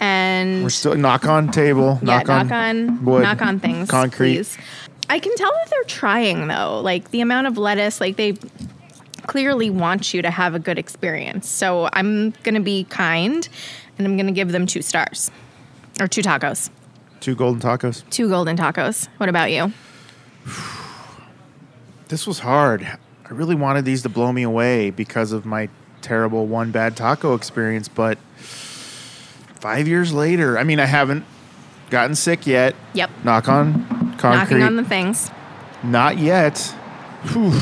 [0.00, 3.90] and We're still knock on table, yeah, knock, knock on, on, wood, knock on things,
[3.90, 4.36] concrete.
[4.36, 4.58] please.
[5.10, 6.80] I can tell that they're trying though.
[6.80, 8.36] Like the amount of lettuce, like they
[9.26, 11.48] clearly want you to have a good experience.
[11.48, 13.46] So I'm gonna be kind,
[13.98, 15.30] and I'm gonna give them two stars,
[16.00, 16.70] or two tacos,
[17.20, 18.08] Two golden tacos.
[18.10, 19.08] two golden tacos.
[19.18, 19.72] What about you?
[22.08, 22.82] This was hard.
[22.82, 25.68] I really wanted these to blow me away because of my
[26.02, 31.24] terrible one bad taco experience, but five years later, I mean, I haven't
[31.90, 32.74] gotten sick yet.
[32.94, 33.10] Yep.
[33.24, 34.58] Knock on concrete.
[34.58, 35.30] Knocking on the things.
[35.82, 36.58] Not yet.
[37.32, 37.52] Whew.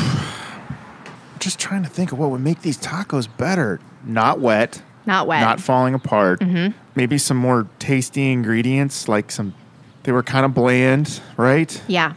[1.39, 3.81] Just trying to think of what would make these tacos better.
[4.05, 4.83] Not wet.
[5.07, 5.41] Not wet.
[5.41, 6.41] Not falling apart.
[6.41, 6.77] Mm-hmm.
[6.95, 9.55] Maybe some more tasty ingredients, like some.
[10.03, 11.83] They were kind of bland, right?
[11.87, 12.15] yeah.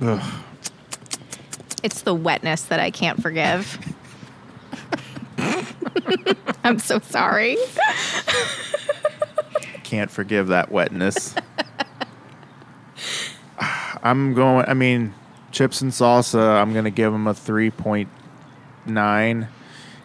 [0.00, 0.22] Ugh.
[1.82, 3.78] It's the wetness that I can't forgive.
[6.64, 7.56] I'm so sorry.
[9.84, 11.34] Can't forgive that wetness.
[14.02, 14.66] I'm going.
[14.66, 15.14] I mean,
[15.52, 16.60] chips and salsa.
[16.60, 18.08] I'm gonna give them a three point
[18.86, 19.48] nine,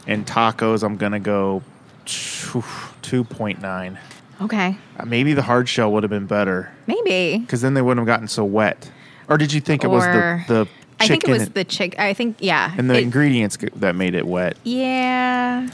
[0.07, 0.83] and tacos.
[0.83, 1.63] I'm gonna go
[2.05, 3.97] two point nine.
[4.41, 4.77] Okay.
[4.99, 7.37] Uh, Maybe the hard shell would have been better Maybe.
[7.39, 8.91] because then they wouldn't have gotten so wet.
[9.29, 10.67] Or did you think it was the the
[10.99, 11.97] I think it chicken was the chick.
[11.99, 12.73] I think, yeah.
[12.77, 14.57] and the It- ingredients that made it wet?
[14.63, 15.67] yeah.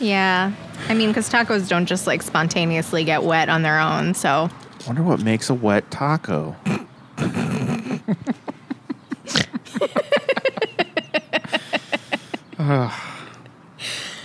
[0.00, 0.52] Yeah.
[0.88, 4.14] I mean, because tacos don't just like spontaneously get wet on their own.
[4.14, 4.48] So,
[4.86, 6.54] Wonder what makes a wet taco.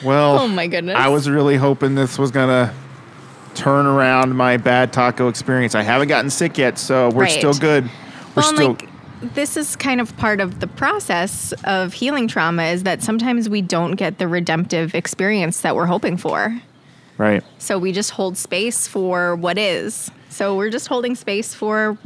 [0.03, 0.97] Well, oh my goodness.
[0.97, 2.73] I was really hoping this was gonna
[3.55, 5.75] turn around my bad taco experience.
[5.75, 7.31] I haven't gotten sick yet, so we're Right.
[7.31, 7.85] still good.
[8.35, 8.89] We're well, and, still like,
[9.33, 13.61] this is kind of part of the process of healing trauma is that sometimes we
[13.61, 16.59] don't get the redemptive experience that we're hoping for.
[17.17, 17.43] right.
[17.59, 20.11] So we just hold space for what is.
[20.29, 21.97] So we're just holding space for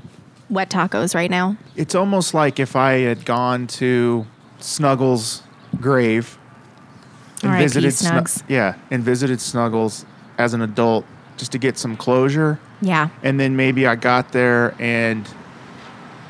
[0.50, 1.58] wet tacos right now.
[1.76, 4.26] It's almost like if I had gone to
[4.60, 5.44] Snuggles'
[5.80, 6.38] grave
[7.44, 7.64] and R.I.P.
[7.64, 10.06] visited Snu- yeah, and visited Snuggles
[10.38, 11.06] as an adult
[11.38, 12.60] just to get some closure.
[12.80, 13.10] Yeah.
[13.24, 15.28] and then maybe I got there and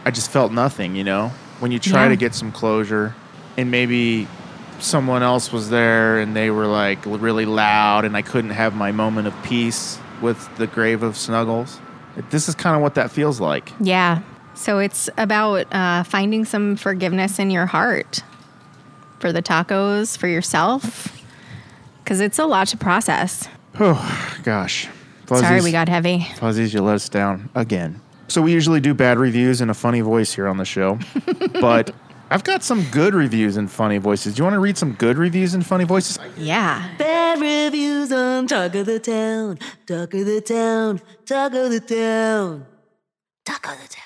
[0.06, 1.30] I just felt nothing, you know?
[1.60, 2.10] When you try Yeah.
[2.10, 3.14] to get some closure
[3.58, 4.30] and maybe
[4.80, 8.94] someone else was there and they were like really loud and I couldn't have my
[8.94, 11.80] moment of peace with the grave of Snuggles.
[12.18, 13.72] It- This is kind of what that feels like.
[13.80, 14.22] Yeah.
[14.56, 18.24] So it's about uh, finding some forgiveness in your heart
[19.20, 21.16] for the tacos, for yourself,
[22.04, 23.48] because it's a lot to process.
[23.80, 24.88] Oh, gosh.
[25.28, 26.26] Sorry, we got heavy.
[26.38, 28.02] Fuzzies, you let us down again.
[28.30, 30.98] So we usually do bad reviews in a funny voice here on the show,
[31.62, 31.94] but
[32.32, 34.34] I've got some good reviews and funny voices.
[34.36, 36.18] Do you want to read some good reviews and funny voices?
[36.38, 36.88] Yeah.
[36.98, 42.66] Bad reviews on Taco the Town, Taco the Town, Taco the Town,
[43.46, 44.04] Taco the Town.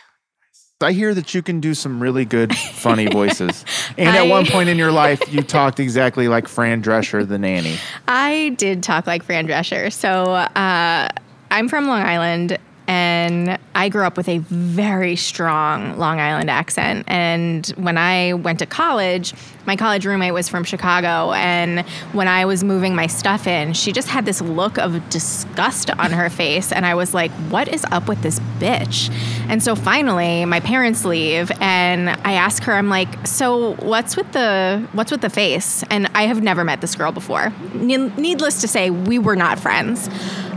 [0.84, 3.65] I hear that you can do some really good funny voices.
[3.97, 7.77] And at one point in your life, you talked exactly like Fran Drescher, the nanny.
[8.07, 9.91] I did talk like Fran Drescher.
[9.91, 11.09] So uh,
[11.51, 12.57] I'm from Long Island,
[12.91, 17.05] And I grew up with a very strong Long Island accent.
[17.07, 19.33] And when I went to college,
[19.65, 21.31] my college roommate was from Chicago.
[21.31, 25.89] And when I was moving my stuff in, she just had this look of disgust
[25.89, 26.73] on her face.
[26.73, 29.09] And I was like, what is up with this bitch?
[29.47, 31.49] And so finally, my parents leave.
[31.61, 35.83] And I ask her, I'm like, so what's with the what's with the face?
[35.83, 37.53] And I have never met this girl before.
[37.73, 40.09] Needless to say, we were not friends.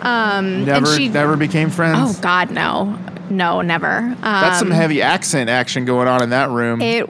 [0.02, 1.98] Um, Never, and she, never became friends.
[1.98, 2.98] Oh God, no,
[3.28, 3.98] no, never.
[3.98, 6.80] Um, That's some heavy accent action going on in that room.
[6.80, 7.06] it.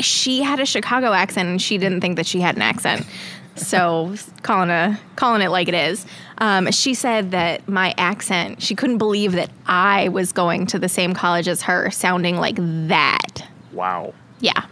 [0.00, 3.06] She had a Chicago accent, and she didn't think that she had an accent.
[3.56, 6.06] So calling a calling it like it is.
[6.38, 8.62] Um, she said that my accent.
[8.62, 12.56] She couldn't believe that I was going to the same college as her, sounding like
[12.88, 13.46] that.
[13.72, 14.14] wow.
[14.40, 14.64] Yeah.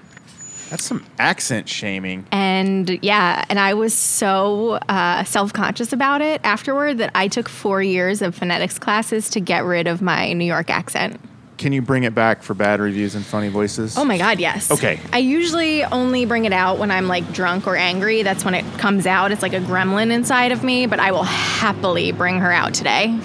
[0.76, 2.26] That's some accent shaming.
[2.32, 7.48] And yeah, and I was so uh, self conscious about it afterward that I took
[7.48, 11.18] four years of phonetics classes to get rid of my New York accent.
[11.56, 13.96] Can you bring it back for bad reviews and funny voices?
[13.96, 14.70] Oh my God, yes.
[14.70, 15.00] Okay.
[15.14, 18.22] I usually only bring it out when I'm like drunk or angry.
[18.22, 19.32] That's when it comes out.
[19.32, 23.18] It's like a gremlin inside of me, but I will happily bring her out today.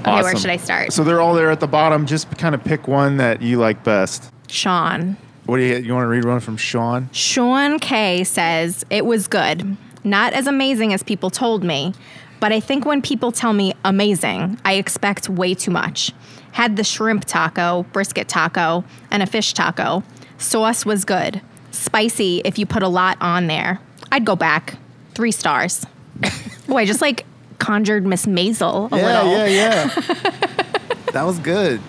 [0.00, 0.92] Okay, where should I start?
[0.92, 2.04] So they're all there at the bottom.
[2.04, 4.30] Just kind of pick one that you like best.
[4.48, 5.16] Sean.
[5.46, 7.08] What do you you want to read one from Sean?
[7.12, 9.76] Sean K says, It was good.
[10.04, 11.94] Not as amazing as people told me,
[12.40, 16.12] but I think when people tell me amazing, I expect way too much.
[16.52, 20.02] Had the shrimp taco, brisket taco, and a fish taco.
[20.38, 21.40] Sauce was good.
[21.70, 23.80] Spicy if you put a lot on there.
[24.10, 24.74] I'd go back.
[25.14, 25.86] Three stars.
[26.66, 27.24] Boy, I just like
[27.58, 29.30] conjured Miss Maisel a little.
[29.30, 30.02] Yeah, yeah, yeah.
[31.12, 31.80] that was good.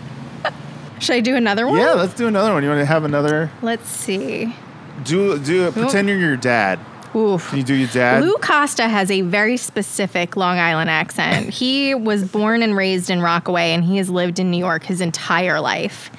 [1.03, 1.79] Should I do another one?
[1.79, 2.63] Yeah, let's do another one.
[2.63, 3.51] You want to have another?
[3.61, 4.55] Let's see.
[5.03, 5.69] Do do.
[5.71, 6.79] Pretend you're your dad.
[7.15, 7.49] Oof.
[7.49, 8.23] Can you do your dad?
[8.23, 11.49] Lou Costa has a very specific Long Island accent.
[11.53, 15.01] he was born and raised in Rockaway, and he has lived in New York his
[15.01, 16.09] entire life.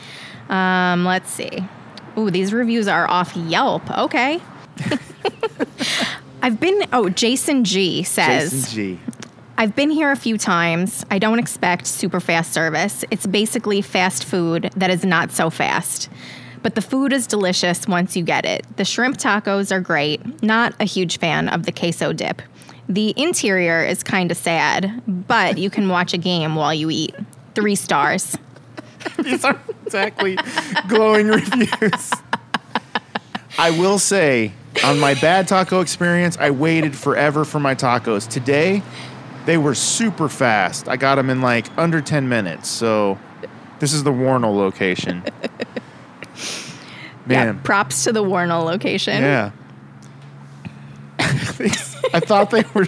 [0.51, 1.67] Um, let's see.
[2.19, 3.91] Ooh, these reviews are off Yelp.
[3.99, 4.41] Okay.
[6.43, 6.87] I've been.
[6.93, 8.53] Oh, Jason G says.
[8.53, 9.01] Jason G.
[9.57, 11.07] I've been here a few times.
[11.13, 13.05] I don't expect super fast service.
[13.13, 16.09] It's basically fast food that is not so fast.
[16.63, 18.65] But the food is delicious once you get it.
[18.77, 20.43] The shrimp tacos are great.
[20.43, 22.43] Not a huge fan of the queso dip.
[22.89, 27.15] The interior is kind of sad, but you can watch a game while you eat.
[27.55, 28.37] Three stars.
[29.23, 30.37] These are exactly
[30.89, 32.13] glowing reviews.
[33.57, 34.53] I will say,
[34.83, 38.29] on my bad taco experience, I waited forever for my tacos.
[38.29, 38.83] Today,
[39.47, 40.89] they were super fast.
[40.89, 42.69] I got them in like under 10 minutes.
[42.69, 43.19] So,
[43.81, 45.23] this is the Wornall location.
[47.27, 49.23] Yeah, Man, props to the Wornall location.
[49.23, 49.51] yeah.
[51.19, 52.87] I thought they were.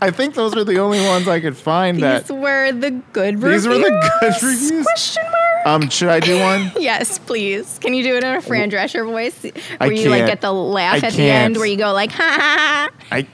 [0.00, 2.20] I think those are the only ones I could find that.
[2.22, 2.34] These that.
[2.34, 3.62] were the good reviews.
[3.64, 4.82] These were the good reviews?
[4.84, 5.66] Question mark.
[5.66, 6.72] Um, should I do one?
[6.80, 7.78] Yes, please.
[7.80, 9.42] Can you do it in a Fran Drescher voice?
[9.42, 10.30] Where I you like can't.
[10.30, 13.16] get the laugh I at the end where you go like ha ha ha.
[13.16, 13.26] I.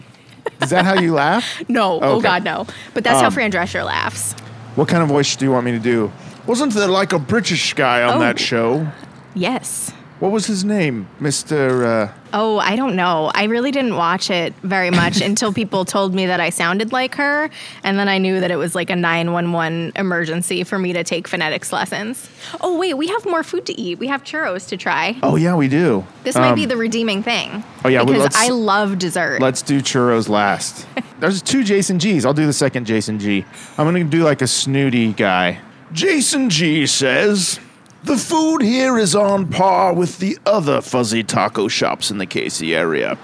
[0.62, 1.44] Is that how you laugh?
[1.68, 2.66] No, oh god no.
[2.94, 4.32] But that's how Um, Fran Drescher laughs.
[4.74, 6.10] What kind of voice do you want me to do?
[6.46, 8.20] Wasn't there like a British guy on Oh.
[8.20, 8.86] that show?
[9.34, 9.92] Yes.
[10.20, 11.06] What was his name?
[11.20, 12.08] Mr.
[12.08, 13.30] Uh, Oh, I don't know.
[13.34, 17.14] I really didn't watch it very much until people told me that I sounded like
[17.14, 17.48] her,
[17.84, 21.26] and then I knew that it was like a 911 emergency for me to take
[21.28, 22.28] phonetics lessons.
[22.60, 23.98] Oh, wait, we have more food to eat.
[23.98, 25.16] We have churros to try.
[25.22, 26.04] oh, yeah, we do.
[26.24, 27.64] This might be Um, the redeeming thing.
[27.84, 29.40] Oh, yeah, because I love dessert.
[29.40, 30.86] Let's do churros last.
[31.20, 32.26] There's two Jason G's.
[32.26, 33.44] I'll do the second Jason G.
[33.78, 35.60] I'm going to do like a snooty guy.
[35.92, 37.58] Jason G says
[38.04, 42.74] The food here is on par with the other fuzzy taco shops in the KC
[42.74, 43.18] area.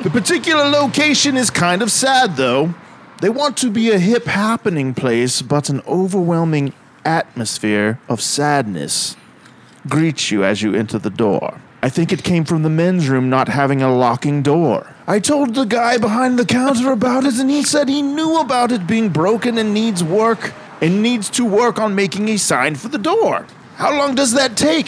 [0.00, 2.74] the particular location is kind of sad, though.
[3.20, 6.72] They want to be a hip happening place, but an overwhelming
[7.04, 9.16] atmosphere of sadness
[9.86, 11.60] greets you as you enter the door.
[11.82, 14.94] I think it came from the men's room not having a locking door.
[15.06, 18.72] I told the guy behind the counter about it, and he said he knew about
[18.72, 22.88] it being broken and needs work, and needs to work on making a sign for
[22.88, 23.46] the door.
[23.80, 24.86] How long does that take?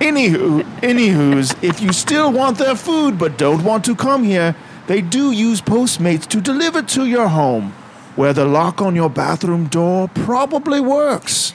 [0.00, 4.56] Anywho, anywho's, if you still want their food but don't want to come here,
[4.88, 7.70] they do use Postmates to deliver to your home,
[8.16, 11.54] where the lock on your bathroom door probably works.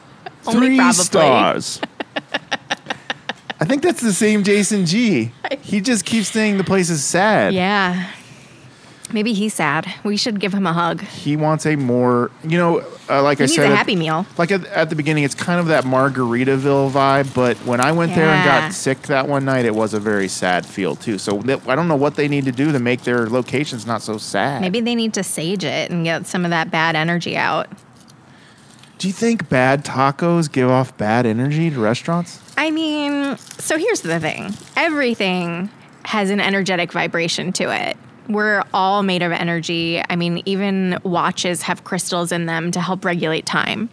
[0.46, 1.04] Only Three probably.
[1.04, 1.80] stars.
[3.60, 5.30] I think that's the same Jason G.
[5.62, 7.54] He just keeps saying the place is sad.
[7.54, 8.10] yeah.
[9.12, 9.92] Maybe he's sad.
[10.02, 11.02] We should give him a hug.
[11.02, 14.26] He wants a more, you know, uh, like He I said, a at- Happy Meal.
[14.38, 17.32] Like at, at the beginning, it's kind of that Margaritaville vibe.
[17.34, 20.26] But when I went there and got sick that one night, it was a very
[20.26, 21.18] sad feel too.
[21.18, 24.00] So that, I don't know what they need to do to make their locations not
[24.02, 24.62] so sad.
[24.62, 27.68] Maybe they need to sage it and get some of that bad energy out.
[28.96, 32.40] Do you think bad tacos give off bad energy to restaurants?
[32.56, 35.68] I mean, so here's the thing everything
[36.06, 37.98] has an energetic vibration to it.
[38.28, 40.02] We're all made of energy.
[40.08, 43.90] I mean, even watches have crystals in them to help regulate time.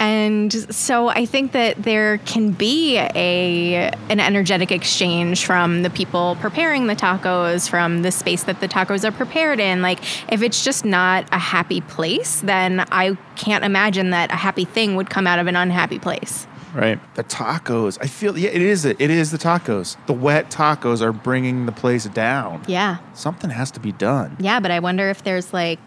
[0.00, 6.36] And so I think that there can be a an energetic exchange from the people
[6.40, 9.82] preparing the tacos, from the space that the tacos are prepared in.
[9.82, 10.00] Like
[10.32, 14.94] if it's just not a happy place, then I can't imagine that a happy thing
[14.94, 16.47] would come out of an unhappy place.
[16.74, 17.00] Right.
[17.14, 17.98] The tacos.
[18.00, 19.00] I feel yeah, it is it.
[19.00, 19.96] It is the tacos.
[20.06, 22.62] The wet tacos are bringing the place down.
[22.66, 22.98] Yeah.
[23.14, 24.36] Something has to be done.
[24.38, 25.78] Yeah, but I wonder if there's like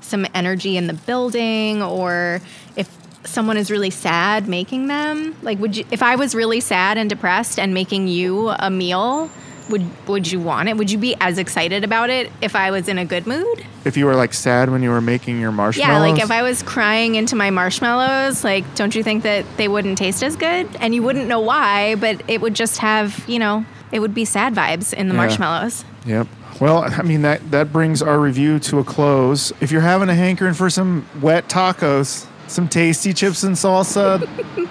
[0.00, 2.40] some energy in the building or
[2.76, 2.88] if
[3.24, 5.36] someone is really sad making them.
[5.42, 9.30] Like would you if I was really sad and depressed and making you a meal,
[9.68, 10.76] would would you want it?
[10.76, 13.64] Would you be as excited about it if I was in a good mood?
[13.84, 15.88] If you were like sad when you were making your marshmallows.
[15.88, 19.68] Yeah, like if I was crying into my marshmallows, like don't you think that they
[19.68, 20.68] wouldn't taste as good?
[20.80, 24.24] And you wouldn't know why, but it would just have, you know, it would be
[24.24, 25.20] sad vibes in the Yeah.
[25.20, 25.84] marshmallows.
[26.04, 26.26] Yep.
[26.60, 29.52] Well, I mean that that brings our review to a close.
[29.60, 34.26] If you're having a hankering for some wet tacos, some tasty chips and salsa,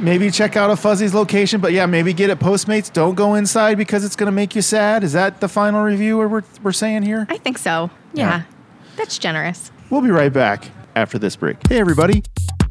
[0.00, 1.60] maybe check out a Fuzzy's location.
[1.60, 2.92] But yeah, maybe get it Postmates.
[2.92, 5.04] Don't go inside because it's going to make you sad.
[5.04, 7.26] Is that the final review we're we're saying here?
[7.28, 7.90] I think so.
[8.12, 8.28] Yeah.
[8.28, 8.42] yeah.
[8.96, 9.70] That's generous.
[9.90, 11.66] We'll be right back after this break.
[11.68, 12.22] Hey, everybody.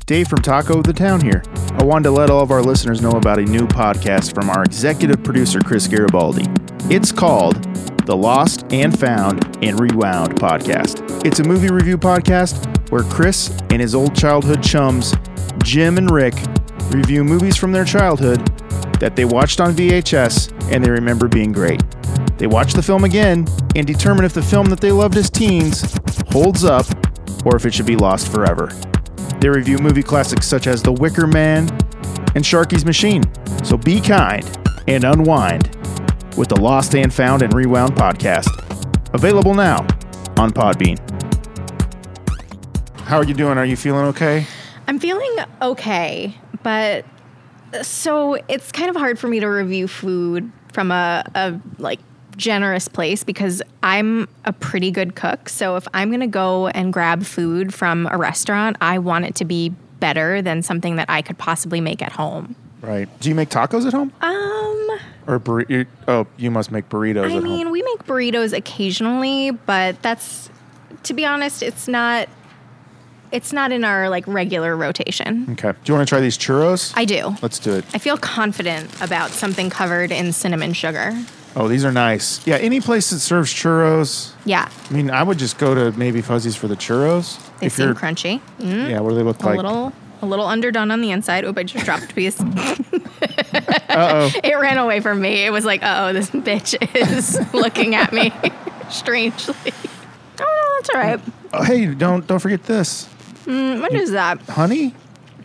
[0.06, 1.44] Dave from Taco the Town here.
[1.74, 4.64] I wanted to let all of our listeners know about a new podcast from our
[4.64, 6.46] executive producer, Chris Garibaldi.
[6.90, 7.62] It's called
[8.06, 11.26] the Lost and Found and Rewound podcast.
[11.26, 15.14] It's a movie review podcast where Chris and his old childhood chums,
[15.62, 16.36] Jim and Rick,
[16.90, 18.40] review movies from their childhood
[19.00, 21.84] that they watched on VHS and they remember being great.
[22.38, 25.98] They watch the film again and determine if the film that they loved as teens
[26.30, 26.86] holds up
[27.46, 28.68] or if it should be lost forever.
[29.40, 31.70] They review movie classics such as The Wicker Man
[32.36, 33.24] and Sharky's Machine.
[33.64, 34.44] So be kind
[34.88, 35.76] and unwind
[36.38, 38.50] with the Lost and Found and Rewound podcast.
[39.14, 39.80] Available now
[40.38, 40.98] on Podbean.
[43.02, 43.58] How are you doing?
[43.58, 44.46] Are you feeling okay?
[44.88, 47.06] I'm feeling okay, but
[47.82, 52.00] so it's kind of hard for me to review food from a, a like
[52.38, 55.50] generous place because I'm a pretty good cook.
[55.50, 59.36] So if I'm going to go and grab food from a restaurant, I want it
[59.36, 62.56] to be better than something that I could possibly make at home.
[62.82, 63.10] Right.
[63.20, 64.14] Do you make tacos at home?
[64.22, 67.72] Um, Or burri- you- oh, you must make burritos I mean, home.
[67.72, 70.50] we make burritos occasionally, but that's
[71.04, 72.30] to be honest, it's not
[73.32, 75.48] it's not in our like regular rotation.
[75.52, 75.72] Okay.
[75.72, 76.94] Do you want to try these churros?
[76.96, 77.36] I do.
[77.42, 77.86] Let's do it.
[77.94, 81.14] I feel confident about something covered in cinnamon sugar.
[81.56, 82.46] Oh, these are nice.
[82.46, 84.32] Yeah, any place that serves churros.
[84.46, 87.40] Yeah, I mean, I would just go to maybe Fuzzy's for the churros.
[87.60, 88.42] they if seem crunchy.
[88.60, 89.58] Mm, yeah, what do they look a like?
[89.58, 91.46] little a little underdone on the inside.
[91.46, 92.40] Oop, I just dropped a piece.
[92.40, 92.46] Uh
[93.90, 94.32] oh.
[94.44, 95.46] it ran away from me.
[95.46, 98.32] It was like, oh, this bitch is looking at me
[98.90, 99.56] strangely.
[100.40, 101.20] Oh, no, that's all right.
[101.54, 101.64] oh.
[101.64, 103.10] Hey, don't don't forget this.
[103.48, 104.42] Mm, what is that?
[104.42, 104.94] Honey,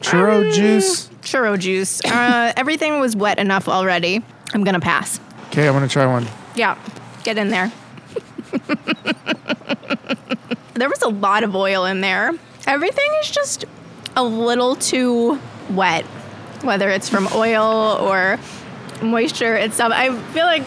[0.01, 1.09] churro Um, juice.
[1.23, 2.05] Churro juice.
[2.05, 4.21] Uh, everything was wet enough already.
[4.53, 5.21] I'm gonna pass.
[5.49, 6.27] Okay, I'm gonna try one.
[6.57, 6.77] Yeah,
[7.25, 7.71] get in there.
[10.75, 12.33] there was a lot of oil in there.
[12.67, 13.65] Everything is just
[14.17, 15.39] a little too
[15.71, 16.05] wet,
[16.63, 18.39] whether it's from oil or
[19.01, 19.93] moisture itself.
[19.95, 20.63] I feel like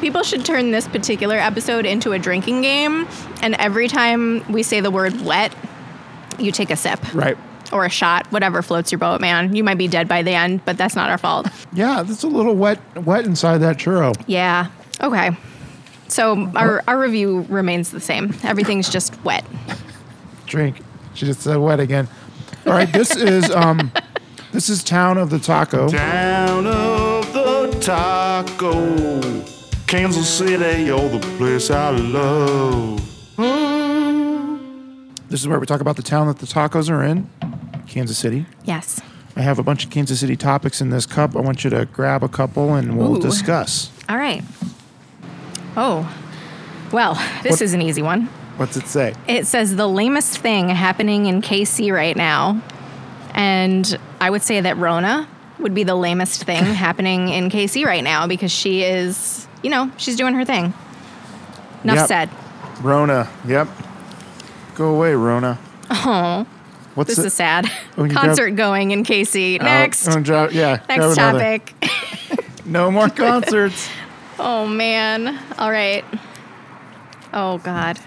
[0.00, 3.06] people should turn this particular episode into a drinking game,
[3.42, 5.54] and every time we say the word wet,
[6.38, 7.36] you take a sip Right.
[7.72, 9.54] or a shot, whatever floats your boat, man.
[9.54, 11.46] You might be dead by the end, but that's not our fault.
[11.72, 14.14] Yeah, it's a little wet wet inside that churro.
[14.26, 14.68] Yeah.
[15.00, 15.36] Okay.
[16.08, 18.34] So our, our review remains the same.
[18.42, 19.44] Everything's just wet.
[20.46, 20.80] Drink.
[21.14, 22.08] She just said wet again.
[22.66, 23.92] All right, this is um
[24.52, 25.88] this is Town of the Taco.
[25.88, 29.44] Town of the taco.
[29.86, 33.00] Kansas City, you're the place I love.
[35.28, 37.28] This is where we talk about the town that the tacos are in,
[37.86, 38.46] Kansas City.
[38.64, 39.00] Yes.
[39.36, 41.36] I have a bunch of Kansas City topics in this cup.
[41.36, 43.20] I want you to grab a couple and we'll Ooh.
[43.22, 43.90] discuss.
[44.08, 44.42] All right.
[45.76, 46.10] Oh.
[46.92, 48.28] Well, this What- is an easy one.
[48.56, 49.14] What's it say?
[49.28, 52.60] It says the lamest thing happening in KC right now.
[53.34, 55.28] And I would say that Rona
[55.60, 59.90] would be the lamest thing happening in KC right now because she is, you know,
[59.98, 60.72] she's doing her thing.
[61.84, 62.06] Enough Yep.
[62.08, 62.30] said.
[62.82, 63.28] Rona.
[63.46, 63.68] Yep.
[64.78, 65.58] Go away, Rona.
[65.90, 66.46] Oh,
[66.94, 67.26] What's this it?
[67.26, 67.66] is sad.
[67.96, 69.58] Oh, Concert going in KC.
[69.60, 70.06] Oh, Next.
[70.08, 70.80] oh, yeah.
[70.88, 71.74] Next topic.
[72.64, 73.88] No more concerts.
[74.40, 75.36] Oh man.
[75.58, 76.04] All right.
[77.32, 77.98] Oh god.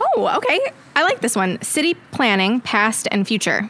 [0.00, 0.60] Oh, okay.
[0.94, 1.60] I like this one.
[1.62, 3.68] City planning, past and future.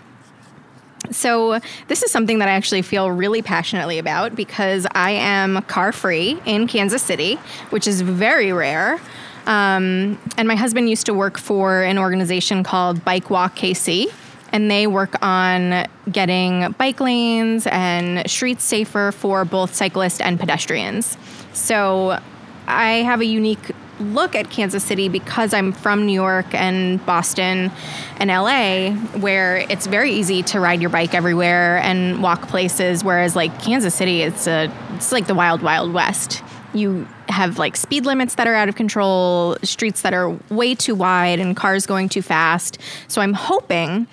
[1.10, 5.92] So, this is something that I actually feel really passionately about because I am car
[5.92, 7.36] free in Kansas City,
[7.70, 9.00] which is very rare.
[9.47, 14.12] Um, and my husband used to work for an organization called Bike Walk KC,
[14.53, 21.16] and they work on getting bike lanes and streets safer for both cyclists and pedestrians.
[21.53, 22.20] So,
[22.66, 27.70] I have a unique look at Kansas City because I'm from New York and Boston
[28.18, 33.05] and LA, where it's very easy to ride your bike everywhere and walk places.
[33.05, 36.43] Whereas like Kansas City, it's a it's like the wild wild west.
[36.74, 40.94] You have like speed limits that are out of control, streets that are way too
[40.94, 42.78] wide, and cars going too fast.
[43.08, 44.06] So I'm hoping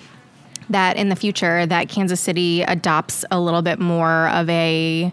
[0.69, 5.11] that in the future that Kansas City adopts a little bit more of a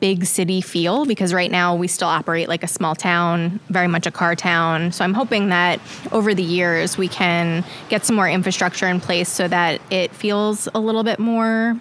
[0.00, 4.06] big city feel because right now we still operate like a small town, very much
[4.06, 4.92] a car town.
[4.92, 5.80] So I'm hoping that
[6.12, 10.68] over the years we can get some more infrastructure in place so that it feels
[10.74, 11.78] a little bit more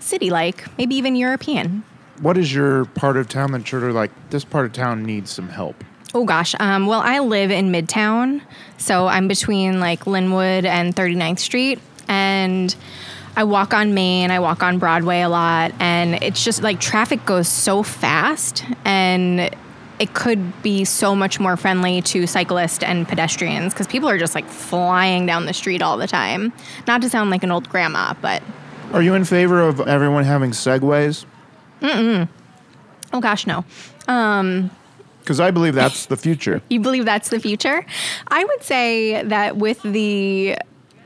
[0.00, 1.84] city like, maybe even European.
[2.20, 5.48] What is your part of town that you're like, this part of town needs some
[5.48, 5.82] help?
[6.14, 6.54] Oh gosh.
[6.60, 8.40] Um, well, I live in Midtown,
[8.78, 12.74] so I'm between like Linwood and 39th Street, and
[13.36, 17.24] I walk on Main, I walk on Broadway a lot, and it's just like traffic
[17.26, 19.50] goes so fast, and
[19.98, 24.36] it could be so much more friendly to cyclists and pedestrians because people are just
[24.36, 26.52] like flying down the street all the time.
[26.86, 28.40] Not to sound like an old grandma, but
[28.92, 31.24] Are you in favor of everyone having segways?
[31.82, 33.64] Oh gosh, no.
[35.20, 36.60] Because I believe that's the future.
[36.68, 37.86] You believe that's the future?
[38.28, 40.56] I would say that with the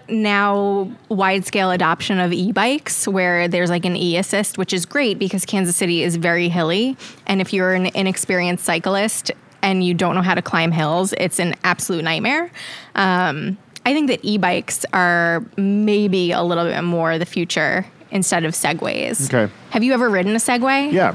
[0.09, 5.45] now wide scale adoption of e-bikes where there's like an e-assist which is great because
[5.45, 6.97] Kansas City is very hilly
[7.27, 11.39] and if you're an inexperienced cyclist and you don't know how to climb hills it's
[11.39, 12.51] an absolute nightmare
[12.95, 18.53] um, I think that e-bikes are maybe a little bit more the future instead of
[18.55, 19.53] segways Okay.
[19.71, 21.15] have you ever ridden a segway Yeah.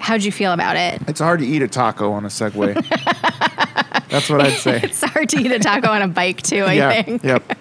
[0.00, 2.74] how'd you feel about it It's hard to eat a taco on a Segway.
[4.08, 4.80] that's what I'd say.
[4.82, 7.02] it's hard to eat a taco on a bike too I yeah.
[7.02, 7.58] think Yep.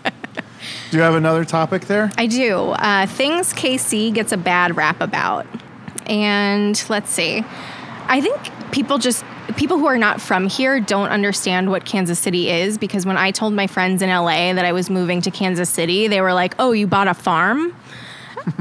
[0.92, 2.12] Do you have another topic there?
[2.18, 2.56] I do.
[2.56, 5.46] Uh, things KC gets a bad rap about.
[6.06, 7.44] And let's see.
[8.08, 8.38] I think
[8.72, 9.26] people just,
[9.58, 13.32] people who are not from here don't understand what Kansas City is because when I
[13.32, 16.54] told my friends in LA that I was moving to Kansas City, they were like,
[16.60, 17.76] oh, you bought a farm?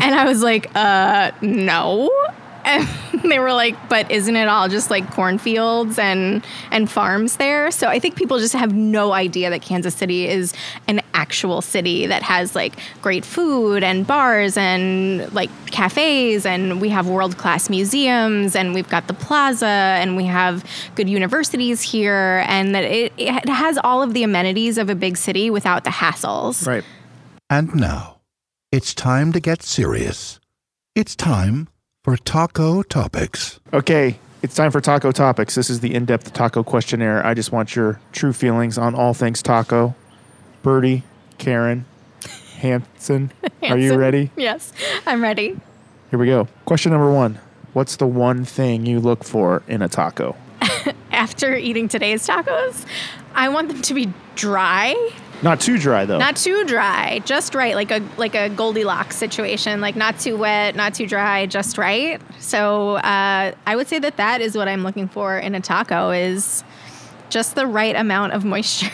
[0.01, 2.11] And I was like, uh, no.
[2.65, 2.89] And
[3.25, 7.71] they were like, but isn't it all just like cornfields and and farms there?
[7.71, 10.55] So I think people just have no idea that Kansas City is
[10.87, 16.89] an actual city that has like great food and bars and like cafes and we
[16.89, 22.75] have world-class museums and we've got the plaza and we have good universities here and
[22.75, 26.67] that it, it has all of the amenities of a big city without the hassles.
[26.67, 26.85] Right.
[27.51, 28.22] And now,
[28.73, 30.41] it's time to get serious.
[30.95, 31.69] It's time
[32.03, 33.61] for Taco Topics.
[33.73, 34.19] Okay.
[34.43, 35.55] It's time for taco topics.
[35.55, 37.25] This is the in-depth taco questionnaire.
[37.25, 39.95] I just want your true feelings on all things taco.
[40.63, 41.05] Birdie,
[41.39, 41.85] Karen,
[42.57, 43.31] Hanson,
[43.63, 44.33] are you ready?
[44.35, 44.73] Yes,
[45.07, 45.61] I'm ready.
[46.11, 46.49] Here we go.
[46.65, 47.39] Question number one.
[47.73, 50.35] What's the one thing you look for in a taco?
[51.13, 52.85] After eating today's tacos,
[53.37, 54.95] I want them to be dry,
[55.43, 56.19] Not too dry though.
[56.19, 60.77] not too dry, just right, like a like a Goldilocks situation, like not too wet,
[60.77, 62.21] not too dry, just right.
[62.39, 66.11] So uh, I would say that that is what I'm looking for in a taco
[66.11, 66.63] is
[67.29, 68.91] just the right amount of moisture.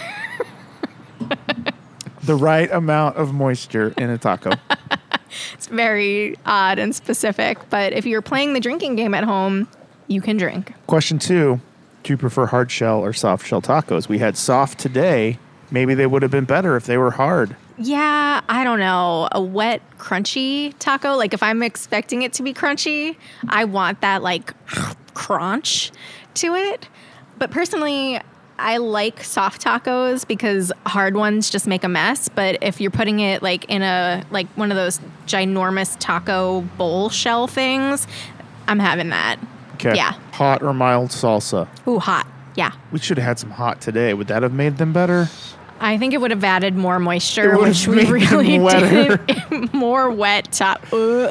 [2.23, 4.53] the right amount of moisture in a taco.
[5.53, 9.69] it's very odd and specific, but if you're playing the drinking game at home,
[10.07, 10.73] you can drink.
[10.87, 11.61] Question two
[12.05, 14.09] Do you prefer hard shell or soft shell tacos?
[14.09, 15.39] We had soft today.
[15.71, 17.57] Maybe they would have been better if they were hard.
[17.77, 19.29] Yeah, I don't know.
[19.33, 21.15] A wet, crunchy taco.
[21.17, 23.17] Like if I'm expecting it to be crunchy,
[23.49, 24.53] I want that like
[25.15, 25.93] crunch
[26.35, 26.89] to it.
[27.39, 28.21] But personally,
[28.59, 32.29] I like soft tacos because hard ones just make a mess.
[32.29, 37.11] But if you're putting it like in a like one of those ginormous taco bowl
[37.11, 38.07] shell things,
[38.67, 39.39] I'm having that.
[39.75, 39.95] Okay.
[39.95, 40.13] Yeah.
[40.33, 41.69] Hot or mild salsa?
[41.87, 42.27] Ooh, hot.
[42.57, 42.73] Yeah.
[42.91, 44.13] We should have had some hot today.
[44.15, 45.29] Would that have made them better?
[45.81, 49.73] I think it would have added more moisture, which we really didn't.
[49.75, 51.31] more wet ta- uh,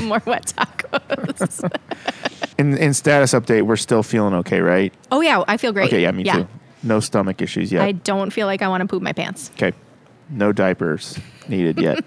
[0.02, 1.70] more wet tacos.
[2.58, 4.92] In in status update, we're still feeling okay, right?
[5.10, 5.86] oh yeah, I feel great.
[5.86, 6.46] Okay, yeah, me too.
[6.82, 7.82] No stomach issues yet.
[7.82, 9.50] I don't feel like I want to poop my pants.
[9.54, 9.72] okay.
[10.28, 12.04] No diapers needed yet.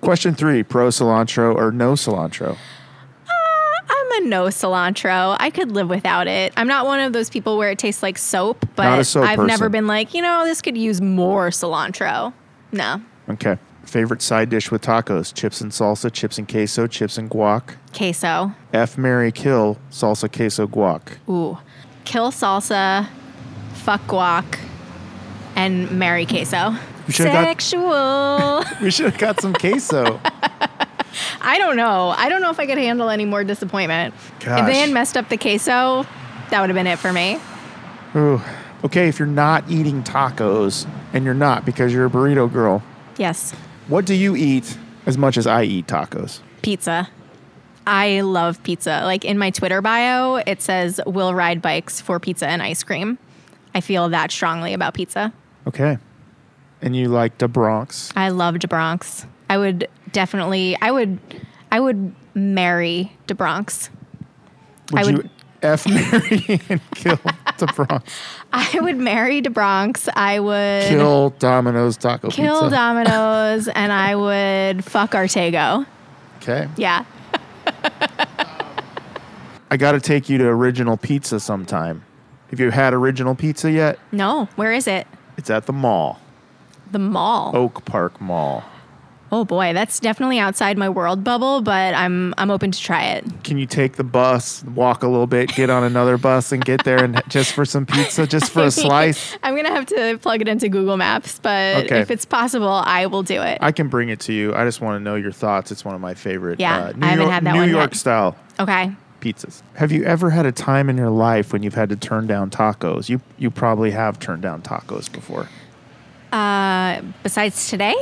[0.00, 2.56] Question three: Pro cilantro or no cilantro?
[4.26, 5.36] No cilantro.
[5.38, 6.52] I could live without it.
[6.56, 9.24] I'm not one of those people where it tastes like soap, but Not a soap
[9.24, 12.32] I've never been like, you know, this could use more cilantro.
[12.72, 13.00] No.
[13.28, 13.56] Okay.
[13.84, 15.32] Favorite side dish with tacos?
[15.32, 17.76] Chips and salsa, chips and queso, chips and guac.
[17.96, 18.52] Queso.
[18.72, 21.02] F Mary Kill, salsa, queso, guac.
[21.28, 21.56] Ooh.
[22.04, 23.08] Kill salsa,
[23.74, 24.58] fuck guac,
[25.54, 26.74] and marry queso.
[27.06, 28.64] We should've got- Sexual.
[28.82, 30.20] We should have got some queso.
[31.40, 32.10] I don't know.
[32.16, 34.14] I don't know if I could handle any more disappointment.
[34.14, 34.66] If Gosh.
[34.66, 36.06] they had messed up the queso,
[36.50, 37.38] that would have been it for me.
[38.14, 38.40] Ooh.
[38.84, 42.82] Okay, if you're not eating tacos, and you're not because you're a burrito girl,
[43.16, 43.52] Yes.
[43.88, 44.76] what do you eat
[45.06, 46.40] as much as I eat tacos?
[46.62, 47.08] Pizza.
[47.86, 49.02] I love pizza.
[49.04, 53.18] Like in my Twitter bio, it says, We'll ride bikes for pizza and ice cream.
[53.74, 55.32] I feel that strongly about pizza.
[55.66, 55.98] Okay.
[56.82, 58.12] And you like the Bronx?
[58.16, 59.26] I love DeBronx.
[59.48, 61.18] I would definitely, I would,
[61.70, 63.90] I would marry DeBronx.
[64.92, 65.30] Would, I you
[65.62, 67.18] F marry and kill
[67.58, 68.12] the Bronx?
[68.52, 70.08] I would marry DeBronx.
[70.16, 72.40] I would Kill Domino's Taco Pizza.
[72.42, 72.76] kill Pizza.
[72.76, 74.14] Domino's and I
[74.74, 75.86] would fuck Artego.
[76.36, 76.68] okay.
[76.76, 77.04] Yeah.
[79.70, 82.04] I got to take you to Original Pizza sometime.
[82.50, 83.98] Have you had Original Pizza yet?
[84.12, 85.06] No, where is it?
[85.36, 86.20] It's at the mall,
[86.92, 87.50] The mall.
[87.56, 88.62] Oak Park Mall.
[89.32, 93.24] Oh boy, that's definitely outside my world bubble, but I'm I'm open to try it.
[93.42, 96.84] Can you take the bus, walk a little bit, get on another bus, and get
[96.84, 99.36] there and just for some pizza, just for a slice?
[99.42, 102.00] I'm gonna have to plug it into Google Maps, but Okay.
[102.00, 103.58] if it's possible, I will do it.
[103.60, 104.54] I can bring it to you.
[104.54, 105.72] I just want to know your thoughts.
[105.72, 106.60] It's one of my favorite.
[106.60, 107.96] Yeah, uh, New I haven't York, had that New one York yet.
[107.96, 108.92] style okay.
[109.20, 109.62] pizzas.
[109.74, 112.50] Have you ever had a time in your life when you've had to turn down
[112.50, 113.08] tacos?
[113.08, 115.48] You you probably have turned down tacos before.
[116.32, 117.94] Uh, besides today,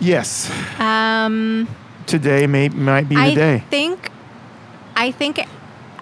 [0.00, 0.50] Yes.
[0.80, 1.68] um,
[2.06, 3.30] Today may might be the day.
[3.30, 3.64] I day.
[3.70, 4.10] think,
[4.94, 5.40] I think,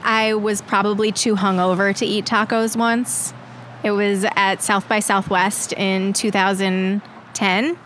[0.02, 3.32] I was probably too hungover to eat tacos once.
[3.82, 7.78] It was at South by Southwest in 2010,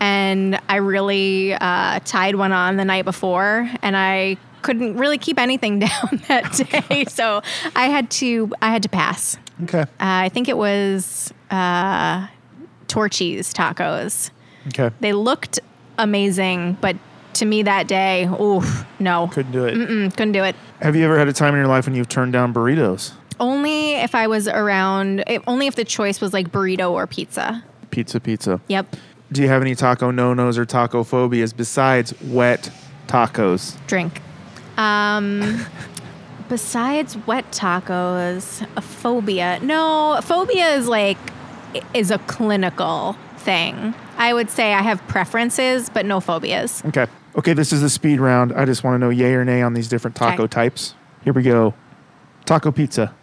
[0.00, 5.38] and I really uh, tied one on the night before, and I couldn't really keep
[5.38, 6.52] anything down that
[6.88, 7.42] day, so
[7.76, 9.38] I had to I had to pass.
[9.62, 9.80] Okay.
[9.82, 12.26] Uh, I think it was uh,
[12.88, 14.30] Torchy's tacos.
[14.68, 14.90] Okay.
[15.00, 15.60] They looked
[15.98, 16.96] amazing, but
[17.34, 19.74] to me that day, oof, no, Couldn't do it.
[19.74, 20.54] Mm, couldn't do it.
[20.80, 23.12] Have you ever had a time in your life when you've turned down burritos?
[23.40, 25.24] Only if I was around.
[25.26, 27.64] If, only if the choice was like burrito or pizza.
[27.90, 28.60] Pizza, pizza.
[28.68, 28.94] Yep,
[29.32, 32.70] Do you have any taco no nos or taco phobias besides wet
[33.08, 33.76] tacos?
[33.88, 34.20] drink.
[34.76, 35.64] Um,
[36.48, 39.58] besides wet tacos, a phobia.
[39.60, 41.18] No, phobia is like
[41.92, 43.94] is a clinical thing.
[44.18, 46.84] I would say I have preferences, but no phobias.
[46.86, 47.06] Okay.
[47.36, 48.52] Okay, this is the speed round.
[48.52, 50.50] I just want to know yay or nay on these different taco Okay.
[50.50, 50.94] types.
[51.24, 51.74] Here we go.
[52.44, 53.14] Taco pizza,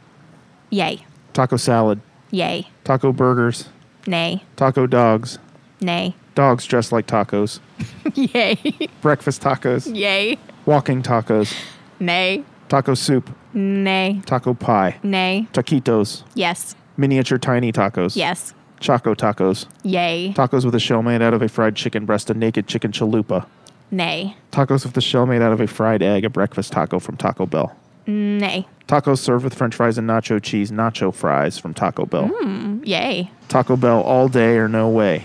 [0.71, 3.69] Yay, taco salad, yay, taco burgers,
[4.07, 5.37] nay, taco dogs,
[5.79, 7.59] nay, dogs dressed like tacos,
[8.15, 8.57] yay,
[9.01, 11.53] breakfast tacos, yay, walking tacos,
[11.99, 19.65] nay, taco soup, nay, taco pie, nay, taquitos, yes, miniature tiny tacos, yes, choco tacos,
[19.83, 22.91] yay, tacos with a shell made out of a fried chicken breast, a naked chicken
[22.91, 23.45] chalupa,
[23.91, 27.15] nay, tacos with the shell made out of a fried egg, a breakfast taco from
[27.15, 27.75] Taco Bell.
[28.07, 32.27] nay, Tacos served with french fries and nacho cheese, nacho fries from Taco Bell.
[32.27, 35.23] Hmm, yay, Taco Bell all day or no way.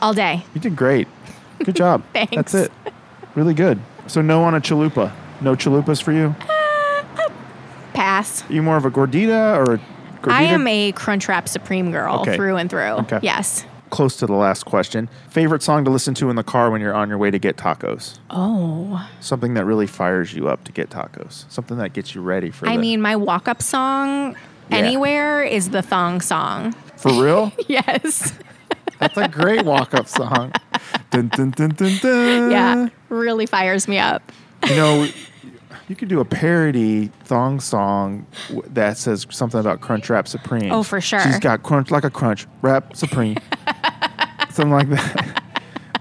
[0.00, 0.42] all day.
[0.54, 1.06] You did great.
[1.64, 2.02] Good job.
[2.12, 2.34] Thanks.
[2.34, 2.72] That's it.
[3.36, 3.78] Really good.
[4.08, 5.12] So no on a chalupa.
[5.40, 6.34] No chalupas for you?
[6.40, 7.28] Uh, uh,
[7.92, 8.42] pass.
[8.48, 9.80] Are you more of a gordita or a
[10.24, 10.32] gordita?
[10.32, 12.36] I am a Crunchwrap Supreme girl Okay.
[12.36, 12.80] through and through.
[13.04, 13.20] Okay.
[13.22, 13.64] Yes.
[13.90, 15.08] close to the last question.
[15.28, 17.56] Favorite song to listen to in the car when you're on your way to get
[17.56, 18.18] tacos?
[18.28, 19.08] Oh.
[19.20, 21.44] Something that really fires you up to get tacos.
[21.48, 24.34] Something that gets you ready for I the- mean, my walk up song
[24.70, 24.78] Yeah.
[24.78, 26.74] anywhere is the thong song.
[26.96, 27.52] For real?
[27.68, 28.32] Yes.
[28.98, 30.52] That's a great walk-up song.
[31.10, 32.50] Dun, dun, dun, dun, dun.
[32.50, 32.88] yeah.
[33.10, 34.32] Really fires me up.
[34.68, 35.06] You know,
[35.88, 38.26] you could do a parody thong song
[38.68, 40.72] that says something about Crunchwrap Supreme.
[40.72, 41.20] Oh, for sure.
[41.20, 43.36] She's got crunch like a crunch rap supreme,
[44.50, 45.40] something like that.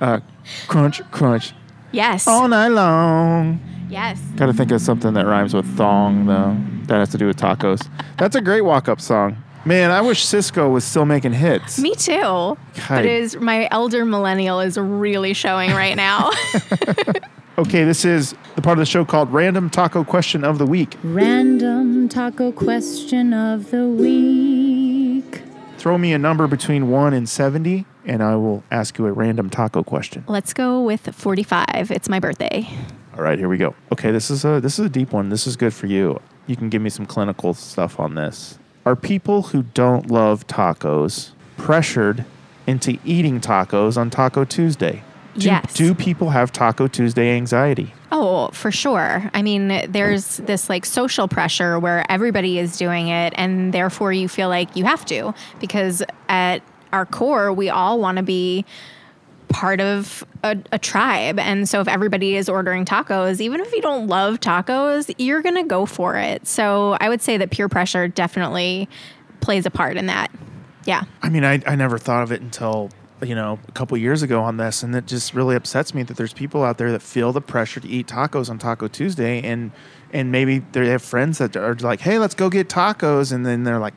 [0.02, 0.20] Uh,
[0.68, 1.54] crunch, crunch
[1.94, 2.28] Yes.
[2.28, 3.62] all night long.
[3.90, 4.20] Yes.
[4.36, 6.58] Got to think of something that rhymes with thong though.
[6.88, 7.88] That has to do with tacos.
[8.18, 9.42] That's a great walk-up song.
[9.64, 11.80] Man, I wish Sisqo was still making hits.
[11.80, 12.58] Me too.
[12.90, 16.32] But it is my elder millennial is really showing right now.
[17.56, 20.98] Okay, this is the part of the show called Random Taco Question of the Week.
[21.04, 25.44] Random taco question of the week.
[25.78, 29.52] Throw me a number between 1 and 70, and I will ask you a random
[29.52, 30.24] taco question.
[30.28, 31.92] Let's go with 45.
[31.92, 32.68] It's my birthday.
[33.16, 33.76] All right, here we go.
[33.92, 35.30] Okay, this is a this is a deep one.
[35.30, 36.20] This is good for you.
[36.48, 38.58] You can give me some clinical stuff on this.
[38.86, 42.26] Are people who don't love tacos pressured
[42.68, 45.04] into eating tacos on Taco Tuesday.
[45.38, 45.74] Do, Yes.
[45.74, 47.94] Do people have Taco Tuesday anxiety?
[48.12, 49.30] Oh, for sure.
[49.34, 54.28] I mean, there's this like social pressure where everybody is doing it, and therefore you
[54.28, 56.62] feel like you have to because at
[56.92, 58.66] our core, we all want to be
[59.50, 61.40] part of a, a tribe.
[61.40, 65.56] And so if everybody is ordering tacos, even if you don't love tacos, you're going
[65.56, 66.48] to go for it.
[66.48, 68.90] So I would say that peer pressure definitely
[69.42, 70.32] plays a part in that.
[70.86, 71.04] Yeah.
[71.22, 72.90] I mean, I, I never thought of it until
[73.24, 76.18] you know a couple years ago on this, and it just really upsets me that
[76.18, 79.72] there's people out there that feel the pressure to eat tacos on Taco Tuesday, and
[80.12, 83.64] and maybe they have friends that are like, hey, let's go get tacos, and then
[83.64, 83.94] they're like.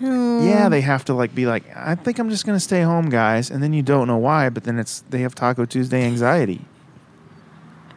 [0.00, 0.70] Yeah, mm.
[0.70, 3.62] they have to like be like, I think I'm just gonna stay home, guys, and
[3.62, 6.62] then you don't know why, but then it's they have Taco Tuesday anxiety.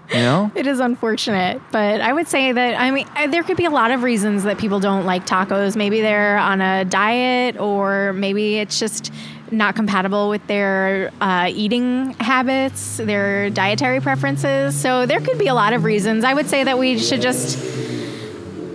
[0.10, 0.52] You know?
[0.56, 3.70] It is unfortunate, but I would say that I mean uh, there could be a
[3.70, 5.76] lot of reasons that people don't like tacos.
[5.76, 9.12] Maybe they're on a diet, or maybe it's just
[9.52, 14.80] not compatible with their uh, eating habits, their dietary preferences.
[14.80, 16.24] So there could be a lot of reasons.
[16.24, 17.58] I would say that we should just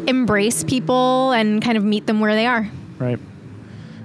[0.07, 2.69] embrace people and kind of meet them where they are.
[2.99, 3.19] Right.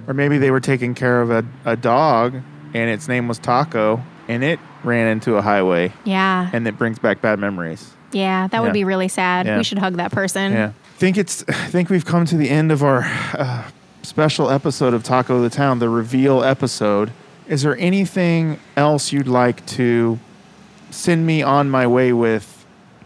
[0.06, 2.34] Or maybe they were taking care of a, a dog
[2.74, 6.98] and its name was Taco and it ran into a highway Yeah, and it brings
[6.98, 7.92] back bad memories.
[8.12, 8.60] yeah, that Yeah.
[8.60, 9.46] would be really sad.
[9.46, 9.56] Yeah.
[9.58, 10.52] We should hug that person.
[10.52, 10.70] Yeah.
[10.98, 13.02] think it's I think we've come to the end of our
[13.34, 13.64] uh,
[14.02, 17.10] special episode of Taco the Town, the reveal episode.
[17.46, 20.18] Is there anything else you'd like to
[20.90, 22.64] send me on my way with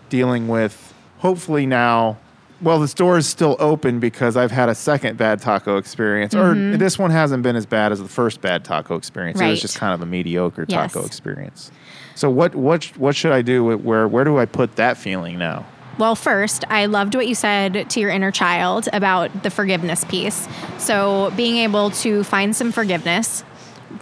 [0.09, 2.19] dealing with hopefully now
[2.63, 6.55] well the store is still open because I've had a second bad taco experience or
[6.55, 9.41] this one hasn't been as bad as the first bad taco experience.
[9.41, 9.63] It was Mm-hmm.
[9.63, 10.93] Just kind of a mediocre Yes.
[10.93, 11.71] taco experience.
[12.15, 13.65] So what what what should I do?
[13.65, 15.67] Where where do I put that feeling now?
[15.99, 20.49] Well, first, I loved what you said to your inner child about the forgiveness piece.
[20.79, 23.45] So, being able to find some forgiveness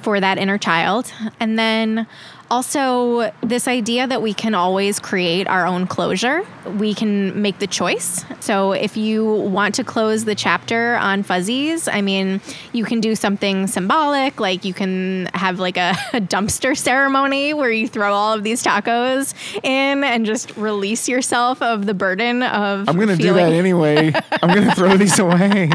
[0.01, 1.13] for that inner child.
[1.41, 2.07] And then
[2.51, 6.45] also, this idea that we can always create our own closure.
[6.79, 8.25] We can make the choice.
[8.41, 12.41] So, if you want to close the chapter on Fuzzy's, I mean,
[12.73, 17.71] you can do something symbolic, like you can have like a, a dumpster ceremony where
[17.71, 22.89] you throw all of these tacos in and just release yourself of the burden of.
[22.89, 24.13] I'm gonna do that anyway.
[24.43, 25.71] I'm gonna throw these away.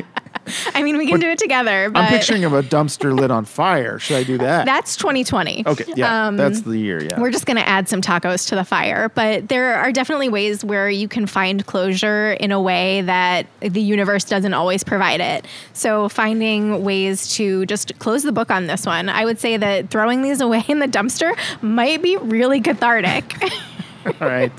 [0.74, 3.46] I mean, we can do it together, but I'm picturing of a dumpster lit on
[3.46, 4.00] fire.
[4.00, 4.66] Should I do that?
[4.66, 5.64] that's 2020.
[5.66, 7.04] okay, yeah, Um, that's the year.
[7.04, 10.30] Yeah, We're just going to add some tacos to the fire, but there are definitely
[10.30, 15.22] ways where you can find closure in a way that the universe doesn't always provide
[15.22, 15.46] it.
[15.74, 19.10] So, finding ways to just close the book on this one.
[19.10, 23.34] I would say that throwing these away in the dumpster might be really cathartic.
[24.06, 24.52] all right.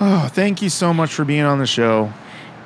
[0.00, 2.12] Oh, thank you so much for being on the show.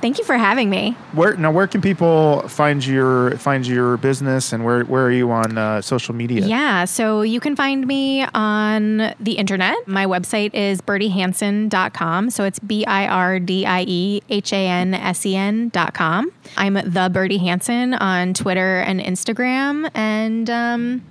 [0.00, 0.92] Thank you for having me.
[1.12, 1.50] Where now?
[1.50, 5.82] Where can people find your find your business and where where are you on uh,
[5.82, 6.46] social media?
[6.46, 9.76] Yeah, so you can find me on the internet.
[9.88, 12.30] My website is birdiehansen.com.
[12.30, 15.94] So it's b i r d i e h a n s e n dot
[15.94, 16.30] com.
[16.56, 19.90] I'm the Birdie Hansen on Twitter and Instagram.
[19.94, 21.04] And um,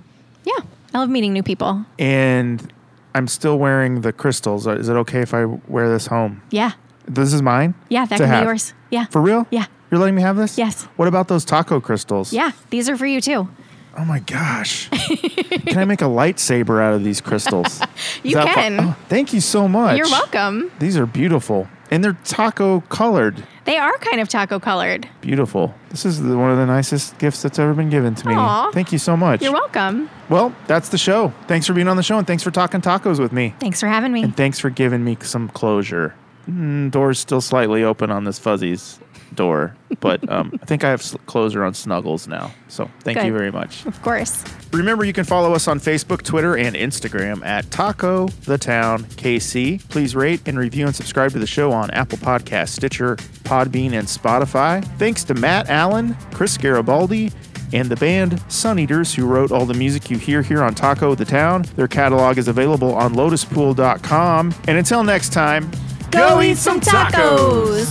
[0.44, 1.84] yeah, I love meeting new people.
[1.98, 2.72] And
[3.14, 4.66] I'm still wearing the crystals.
[4.66, 6.42] Is it okay if I wear this home?
[6.50, 6.72] Yeah.
[7.08, 7.74] This is mine.
[7.88, 8.42] Yeah, that can have.
[8.42, 8.74] be yours.
[8.90, 9.06] Yeah.
[9.06, 9.46] For real?
[9.50, 9.66] Yeah.
[9.90, 10.58] You're letting me have this?
[10.58, 10.84] Yes.
[10.96, 12.32] What about those taco crystals?
[12.32, 13.48] Yeah, these are for you too.
[13.96, 14.88] Oh my gosh.
[14.90, 17.80] can I make a lightsaber out of these crystals?
[18.22, 18.80] You can.
[18.80, 19.96] Oh, thank you so much.
[19.96, 20.72] You're welcome.
[20.78, 21.68] These are beautiful.
[21.90, 23.44] And they're taco colored.
[23.64, 25.08] They are kind of taco colored.
[25.20, 25.74] Beautiful.
[25.90, 28.34] This is the, one of the nicest gifts that's ever been given to me.
[28.34, 28.70] Aw.
[28.72, 29.42] Thank you so much.
[29.42, 30.10] You're welcome.
[30.28, 31.32] Well, that's the show.
[31.46, 33.54] Thanks for being on the show and thanks for talking tacos with me.
[33.60, 34.22] Thanks for having me.
[34.24, 36.14] And thanks for giving me some closure.
[36.48, 38.98] Mm, door's still slightly open on this Fuzzy's
[39.34, 42.50] door, but um, I think I have s- closure on Snuggles now.
[42.68, 43.84] So thank you very much.
[43.84, 44.42] Of course.
[44.72, 49.86] Remember, you can follow us on Facebook, Twitter, and Instagram at Taco the Town KC.
[49.90, 54.08] Please rate and review and subscribe to the show on Apple Podcast, Stitcher, Podbean, and
[54.08, 54.82] Spotify.
[54.98, 57.30] Thanks to Matt Allen, Chris Garibaldi,
[57.74, 61.14] and the band Sun Eaters, who wrote all the music you hear here on Taco
[61.14, 61.66] the Town.
[61.76, 64.54] Their catalog is available on lotuspool.com.
[64.66, 65.70] And until next time,
[66.10, 67.88] Go eat some tacos.